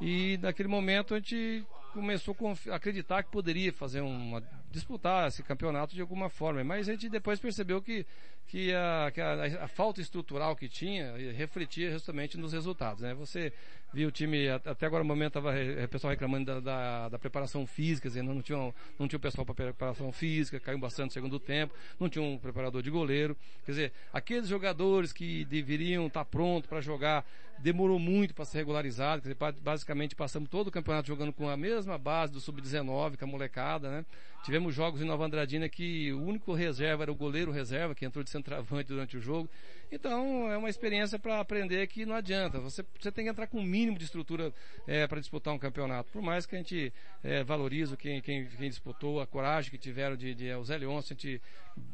E 0.00 0.38
naquele 0.40 0.68
momento 0.68 1.14
a 1.14 1.18
gente 1.18 1.64
começou 1.92 2.36
a 2.70 2.76
acreditar 2.76 3.22
que 3.22 3.30
poderia 3.30 3.72
fazer 3.72 4.00
uma 4.00 4.42
disputar 4.70 5.28
esse 5.28 5.42
campeonato 5.42 5.94
de 5.94 6.00
alguma 6.00 6.28
forma, 6.28 6.62
mas 6.62 6.88
a 6.88 6.92
gente 6.92 7.08
depois 7.08 7.40
percebeu 7.40 7.82
que 7.82 8.06
que 8.50 8.74
a, 8.74 9.12
que 9.14 9.20
a, 9.20 9.64
a 9.64 9.68
falta 9.68 10.00
estrutural 10.00 10.56
que 10.56 10.68
tinha 10.68 11.14
refletia 11.32 11.92
justamente 11.92 12.36
nos 12.36 12.52
resultados, 12.52 13.00
né? 13.00 13.14
Você 13.14 13.52
viu 13.94 14.08
o 14.08 14.10
time, 14.10 14.48
até 14.48 14.86
agora 14.86 15.04
no 15.04 15.08
momento 15.08 15.38
estava 15.38 15.52
o 15.84 15.88
pessoal 15.88 16.10
reclamando 16.10 16.46
da, 16.46 16.60
da, 16.60 17.08
da, 17.10 17.18
preparação 17.18 17.64
física, 17.64 18.08
dizendo 18.08 18.34
não 18.34 18.42
tinha, 18.42 18.58
não 18.98 19.06
tinha 19.06 19.18
o 19.18 19.20
pessoal 19.20 19.44
para 19.44 19.54
preparação 19.54 20.10
física, 20.10 20.58
caiu 20.58 20.78
bastante 20.78 21.06
no 21.06 21.12
segundo 21.12 21.38
tempo, 21.38 21.72
não 21.98 22.08
tinha 22.08 22.24
um 22.24 22.38
preparador 22.38 22.82
de 22.82 22.90
goleiro, 22.90 23.36
quer 23.64 23.70
dizer, 23.70 23.92
aqueles 24.12 24.48
jogadores 24.48 25.12
que 25.12 25.44
deveriam 25.44 26.08
estar 26.08 26.24
prontos 26.24 26.68
para 26.68 26.80
jogar 26.80 27.24
demorou 27.60 27.98
muito 27.98 28.34
para 28.34 28.44
ser 28.44 28.58
regularizado, 28.58 29.22
quer 29.22 29.34
dizer, 29.34 29.60
basicamente 29.60 30.16
passamos 30.16 30.48
todo 30.48 30.68
o 30.68 30.70
campeonato 30.70 31.06
jogando 31.06 31.32
com 31.32 31.48
a 31.48 31.56
mesma 31.56 31.98
base 31.98 32.32
do 32.32 32.40
sub-19, 32.40 33.16
com 33.16 33.24
a 33.24 33.28
molecada, 33.28 33.90
né? 33.90 34.04
Tivemos 34.42 34.74
jogos 34.74 35.02
em 35.02 35.04
Nova 35.04 35.26
Andradina 35.26 35.68
que 35.68 36.10
o 36.12 36.22
único 36.22 36.54
reserva 36.54 37.02
era 37.02 37.12
o 37.12 37.14
goleiro 37.14 37.52
reserva, 37.52 37.94
que 37.94 38.06
entrou 38.06 38.24
de 38.24 38.30
centroavante 38.40 38.88
durante 38.88 39.16
o 39.16 39.20
jogo. 39.20 39.48
Então 39.92 40.50
é 40.50 40.56
uma 40.56 40.70
experiência 40.70 41.18
para 41.18 41.40
aprender 41.40 41.86
que 41.88 42.06
não 42.06 42.14
adianta. 42.14 42.60
Você, 42.60 42.84
você 42.98 43.10
tem 43.10 43.24
que 43.24 43.30
entrar 43.30 43.46
com 43.46 43.58
o 43.58 43.60
um 43.60 43.64
mínimo 43.64 43.98
de 43.98 44.04
estrutura 44.04 44.52
é, 44.86 45.06
para 45.06 45.20
disputar 45.20 45.52
um 45.52 45.58
campeonato. 45.58 46.10
Por 46.12 46.22
mais 46.22 46.46
que 46.46 46.54
a 46.54 46.58
gente 46.58 46.92
é, 47.22 47.42
valorize 47.42 47.96
quem, 47.96 48.20
quem, 48.20 48.46
quem, 48.46 48.68
disputou, 48.68 49.20
a 49.20 49.26
coragem 49.26 49.70
que 49.70 49.78
tiveram 49.78 50.16
de, 50.16 50.34
de 50.34 50.52
o 50.54 50.64
Zé 50.64 50.78
Leôncio, 50.78 51.12
a 51.12 51.14
gente 51.14 51.42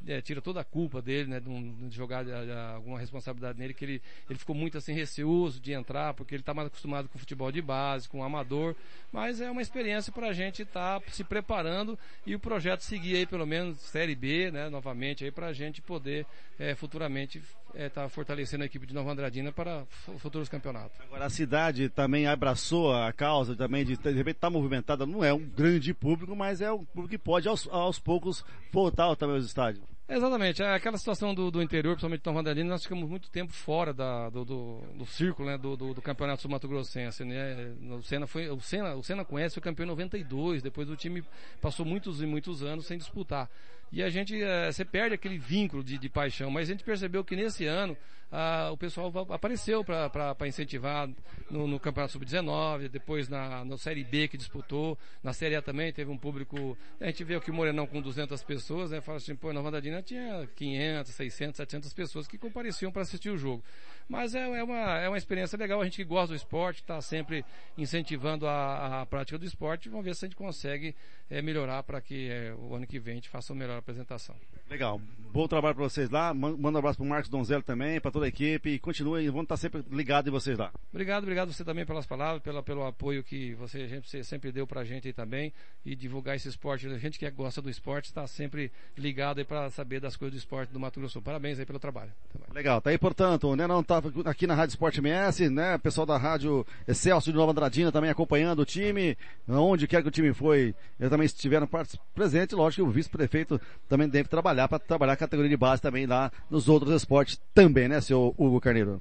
é, 0.07 0.21
tira 0.21 0.41
toda 0.41 0.61
a 0.61 0.65
culpa 0.65 1.03
dele, 1.03 1.29
né, 1.29 1.41
de, 1.41 1.95
jogar 1.95 2.25
de, 2.25 2.31
de, 2.31 2.53
alguma 2.75 2.99
responsabilidade 2.99 3.59
nele, 3.59 3.75
que 3.75 3.85
ele, 3.85 4.03
ele 4.31 4.39
ficou 4.39 4.55
muito 4.55 4.79
assim 4.79 4.93
receoso 4.93 5.61
de 5.61 5.73
entrar, 5.73 6.15
porque 6.15 6.35
ele 6.35 6.43
está 6.43 6.55
mais 6.55 6.69
acostumado 6.69 7.09
com 7.09 7.19
futebol 7.19 7.51
de 7.51 7.61
base, 7.61 8.09
com 8.09 8.23
amador. 8.23 8.75
Mas 9.13 9.41
é 9.41 9.51
uma 9.51 9.63
experiência 9.63 10.13
para 10.13 10.29
a 10.29 10.33
gente 10.33 10.63
estar 10.63 11.01
tá 11.01 11.11
se 11.11 11.25
preparando 11.25 11.99
e 12.25 12.35
o 12.35 12.41
projeto 12.41 12.81
seguir 12.81 13.17
aí 13.17 13.27
pelo 13.27 13.47
menos 13.47 13.79
Série 13.79 14.15
B, 14.15 14.51
né, 14.51 14.69
novamente 14.69 15.25
aí 15.25 15.31
para 15.31 15.49
a 15.49 15.53
gente 15.53 15.83
poder 15.83 16.27
é, 16.59 16.75
futuramente 16.75 17.39
estar 17.39 17.57
é, 17.75 17.89
tá 17.89 18.09
fortalecendo 18.09 18.63
a 18.63 18.67
equipe 18.67 18.87
de 18.87 18.95
Nova 18.95 19.11
Andradina 19.11 19.53
para 19.53 19.85
futuros 20.19 20.49
campeonatos. 20.49 20.99
Agora 21.01 21.27
a 21.27 21.31
cidade 21.31 21.89
também 21.89 22.27
abraçou 22.27 22.95
a 22.95 23.13
causa 23.13 23.55
também 23.55 23.85
de 23.85 23.97
de 23.97 24.13
repente 24.13 24.37
estar 24.37 24.49
tá 24.49 24.51
movimentada, 24.51 25.05
não 25.05 25.23
é 25.23 25.33
um 25.33 25.45
grande 25.45 25.93
público, 25.93 26.35
mas 26.35 26.61
é 26.61 26.73
um 26.73 26.85
público 26.85 27.09
que 27.09 27.19
pode 27.19 27.49
aos, 27.49 27.69
aos 27.69 27.99
poucos 27.99 28.45
voltar 28.73 29.15
também 29.17 29.37
aos 29.37 29.47
estádios. 29.47 29.66
Exatamente, 30.09 30.63
é 30.63 30.73
aquela 30.73 30.97
situação 30.97 31.35
do, 31.35 31.51
do 31.51 31.61
interior, 31.61 31.95
principalmente 31.95 32.25
Nova 32.25 32.39
Andradina, 32.39 32.71
nós 32.71 32.85
ficamos 32.85 33.09
muito 33.09 33.29
tempo 33.29 33.53
fora 33.53 33.93
da, 33.93 34.31
do, 34.31 34.45
do, 34.45 34.81
do 34.95 35.05
círculo 35.05 35.49
né, 35.49 35.59
do, 35.59 35.77
do, 35.77 35.95
do 35.95 36.01
campeonato 36.01 36.43
sul-mato-grossense. 36.43 37.25
Né? 37.25 37.75
O 37.91 38.01
Senna 38.03 38.25
foi, 38.25 38.49
o 38.49 38.61
Senna, 38.61 38.95
o 38.95 39.03
Senna 39.03 39.25
conhece, 39.25 39.57
foi 39.57 39.63
campeão 39.65 39.85
em 39.85 39.89
92, 39.89 40.63
depois 40.63 40.89
o 40.89 40.95
time 40.95 41.25
passou 41.61 41.85
muitos 41.85 42.23
e 42.23 42.27
muitos 42.27 42.63
anos 42.63 42.87
sem 42.87 42.97
disputar. 42.97 43.51
E 43.93 44.03
a 44.03 44.11
gente, 44.11 44.43
é, 44.43 44.71
você 44.71 44.85
perde 44.85 45.15
aquele 45.15 45.39
vínculo 45.39 45.83
de, 45.83 45.99
de 45.99 46.09
paixão, 46.09 46.51
mas 46.51 46.69
a 46.69 46.73
gente 46.73 46.85
percebeu 46.85 47.25
que 47.25 47.37
nesse 47.37 47.67
ano 47.67 47.97
ah, 48.31 48.71
o 48.73 48.77
pessoal 48.77 49.13
apareceu 49.31 49.85
para 49.85 50.49
incentivar 50.49 51.09
no, 51.49 51.67
no 51.69 51.79
Campeonato 51.79 52.13
Sub-19, 52.13 52.89
depois 52.89 53.29
na, 53.29 53.65
na 53.65 53.79
Série 53.79 54.03
B 54.03 54.27
que 54.27 54.37
disputou, 54.37 54.99
na 55.23 55.33
Série 55.33 55.55
A 55.55 55.63
também 55.63 55.93
teve 55.93 56.11
um 56.11 56.19
público, 56.19 56.77
a 57.01 57.07
gente 57.07 57.23
vê 57.23 57.37
aqui 57.37 57.51
o 57.51 57.55
Morenão 57.55 57.87
com 57.87 58.03
200 58.03 58.43
pessoas, 58.43 58.91
né, 58.91 59.01
fala 59.01 59.19
assim, 59.19 59.37
pô, 59.37 59.53
Nova 59.53 59.69
Andradina 59.69 60.03
tinha 60.03 60.49
500, 60.57 61.13
600, 61.13 61.57
700 61.57 61.95
pessoas 61.95 62.27
que 62.27 62.37
compareciam 62.37 62.91
para 62.91 63.03
assistir 63.03 63.31
o 63.31 63.39
jogo. 63.39 63.63
Mas 64.09 64.35
é, 64.35 64.43
é, 64.43 64.63
uma, 64.63 64.99
é 64.99 65.09
uma 65.09 65.19
experiência 65.19 65.59
legal, 65.59 65.81
a 65.81 65.85
gente 65.85 65.97
que 65.97 66.05
gosta 66.05 66.29
do 66.29 66.37
esporte, 66.37 66.81
está 66.81 67.01
sempre 67.01 67.45
incentivando 67.77 68.47
a, 68.47 69.03
a, 69.03 69.07
prática 69.07 69.39
do 69.39 69.45
esporte, 69.45 69.89
vamos 69.89 70.05
ver 70.05 70.15
se 70.15 70.25
a 70.25 70.29
gente 70.29 70.37
consegue 70.37 70.95
é, 71.29 71.43
melhorar 71.43 71.83
para 71.83 72.01
que 72.01 72.29
é, 72.31 72.55
o 72.55 72.75
ano 72.75 72.87
que 72.87 72.99
vem 72.99 73.13
a 73.13 73.17
gente 73.17 73.29
faça 73.29 73.53
uma 73.53 73.59
melhor 73.59 73.79
apresentação. 73.79 74.37
Legal. 74.69 75.01
Bom 75.33 75.47
trabalho 75.47 75.75
para 75.75 75.85
vocês 75.85 76.11
lá. 76.11 76.33
Manda 76.33 76.57
um 76.57 76.79
abraço 76.79 76.99
para 76.99 77.05
o 77.05 77.09
Marcos 77.09 77.29
Donzello 77.29 77.63
também, 77.63 78.01
para 78.01 78.11
toda 78.11 78.25
a 78.25 78.29
equipe. 78.29 78.71
E 78.71 78.79
continuem, 78.79 79.27
vamos 79.27 79.45
estar 79.45 79.57
sempre 79.57 79.85
ligados 79.91 80.29
em 80.29 80.33
vocês 80.33 80.59
lá. 80.59 80.73
Obrigado, 80.91 81.23
obrigado 81.25 81.53
você 81.53 81.65
também 81.65 81.85
pelas 81.85 82.07
palavras, 82.07 82.43
pela, 82.43 82.63
pelo 82.63 82.85
apoio 82.85 83.23
que 83.23 83.55
você, 83.55 83.83
a 83.83 83.87
gente, 83.87 84.25
sempre 84.25 84.51
deu 84.51 84.67
para 84.67 84.81
a 84.81 84.85
gente 84.85 85.07
aí 85.07 85.13
também. 85.13 85.53
E 85.85 85.95
divulgar 85.95 86.37
esse 86.37 86.49
esporte. 86.49 86.87
A 86.87 86.99
gente 86.99 87.19
que 87.19 87.31
gosta 87.31 87.61
do 87.61 87.69
esporte 87.69 88.07
está 88.07 88.27
sempre 88.27 88.73
ligado 88.97 89.39
aí 89.39 89.45
para 89.45 89.71
saber 89.71 90.01
das 90.01 90.17
coisas 90.17 90.35
do 90.35 90.39
esporte 90.39 90.73
do 90.73 90.81
Mato 90.81 90.99
Grosso. 90.99 91.21
Parabéns 91.21 91.59
aí 91.59 91.67
pelo 91.67 91.79
trabalho. 91.79 92.13
Legal. 92.53 92.81
Tá 92.81 92.91
aí, 92.91 92.99
portanto, 92.99 93.55
né, 93.55 93.67
não 93.67 93.85
tá 93.85 93.96
aqui 94.25 94.47
na 94.47 94.55
Rádio 94.55 94.73
Esporte 94.73 95.01
MS, 95.01 95.49
né? 95.49 95.79
Pessoal 95.79 96.07
da 96.07 96.17
Rádio 96.17 96.67
Excelso 96.87 97.31
de 97.31 97.37
Nova 97.37 97.53
Andradina 97.53 97.93
também 97.93 98.11
acompanhando 98.11 98.61
o 98.61 98.65
time. 98.65 99.17
Onde 99.49 99.87
quer 99.87 100.03
que 100.03 100.09
o 100.09 100.11
time 100.11 100.33
foi, 100.33 100.75
eles 100.99 101.11
também 101.11 101.27
estiveram 101.27 101.69
presentes. 102.15 102.57
Lógico 102.57 102.85
que 102.85 102.89
o 102.89 102.93
vice-prefeito 102.93 103.61
também 103.89 104.09
deve 104.09 104.29
trabalhar 104.29 104.69
para 104.69 104.79
trabalhar 104.79 105.15
a 105.15 105.17
categoria 105.17 105.51
de 105.51 105.57
base 105.57 105.83
também 105.83 106.07
lá 106.07 106.31
nos 106.51 106.69
outros 106.69 106.93
esportes 106.95 107.41
também, 107.55 107.89
né, 107.89 108.01
seu 108.01 108.35
Hugo 108.39 108.61
Carneiro? 108.61 109.01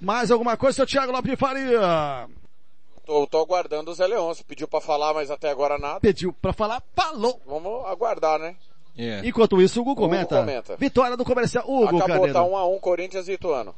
Mais 0.00 0.30
alguma 0.30 0.56
coisa, 0.56 0.76
seu 0.76 0.86
Thiago 0.86 1.12
Lopes 1.12 1.30
de 1.30 1.36
Faria? 1.36 2.28
Tô, 3.04 3.26
tô 3.26 3.38
aguardando 3.38 3.90
o 3.90 3.94
Zé 3.94 4.06
Leôncio. 4.06 4.44
Pediu 4.44 4.66
para 4.66 4.80
falar, 4.80 5.14
mas 5.14 5.30
até 5.30 5.48
agora 5.48 5.78
nada. 5.78 6.00
Pediu 6.00 6.32
para 6.32 6.52
falar, 6.52 6.82
falou. 6.94 7.40
Vamos 7.46 7.86
aguardar, 7.86 8.38
né? 8.38 8.56
Yeah. 8.98 9.28
Enquanto 9.28 9.60
isso, 9.60 9.78
o 9.78 9.82
Hugo 9.82 9.94
comenta. 9.94 10.36
Hugo 10.36 10.46
comenta. 10.46 10.76
Vitória 10.76 11.16
do 11.16 11.24
comercial. 11.24 11.64
Hugo 11.64 11.84
Acabou, 11.84 12.06
Carneiro. 12.06 12.32
tá 12.32 12.44
1 12.44 12.50
um 12.50 12.56
a 12.56 12.66
1 12.66 12.74
um, 12.74 12.78
Corinthians 12.78 13.28
e 13.28 13.32
Ituano. 13.32 13.74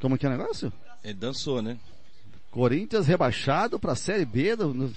Como 0.00 0.18
que 0.18 0.26
é 0.26 0.28
o 0.28 0.32
negócio? 0.32 0.72
Ele 1.04 1.14
dançou, 1.14 1.62
né? 1.62 1.78
Corinthians 2.50 3.06
rebaixado 3.06 3.78
pra 3.78 3.94
Série 3.94 4.24
B 4.24 4.56
do, 4.56 4.74
no... 4.74 4.92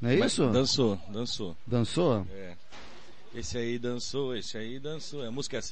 Não 0.00 0.10
é 0.10 0.16
Mas 0.16 0.32
isso? 0.32 0.48
Dançou, 0.48 0.98
dançou. 1.08 1.56
Dançou? 1.64 2.26
É. 2.34 2.54
Esse 3.34 3.56
aí 3.56 3.78
dançou, 3.78 4.36
esse 4.36 4.58
aí 4.58 4.80
dançou. 4.80 5.22
A 5.22 5.30
música 5.30 5.56
é 5.56 5.58
assim? 5.60 5.70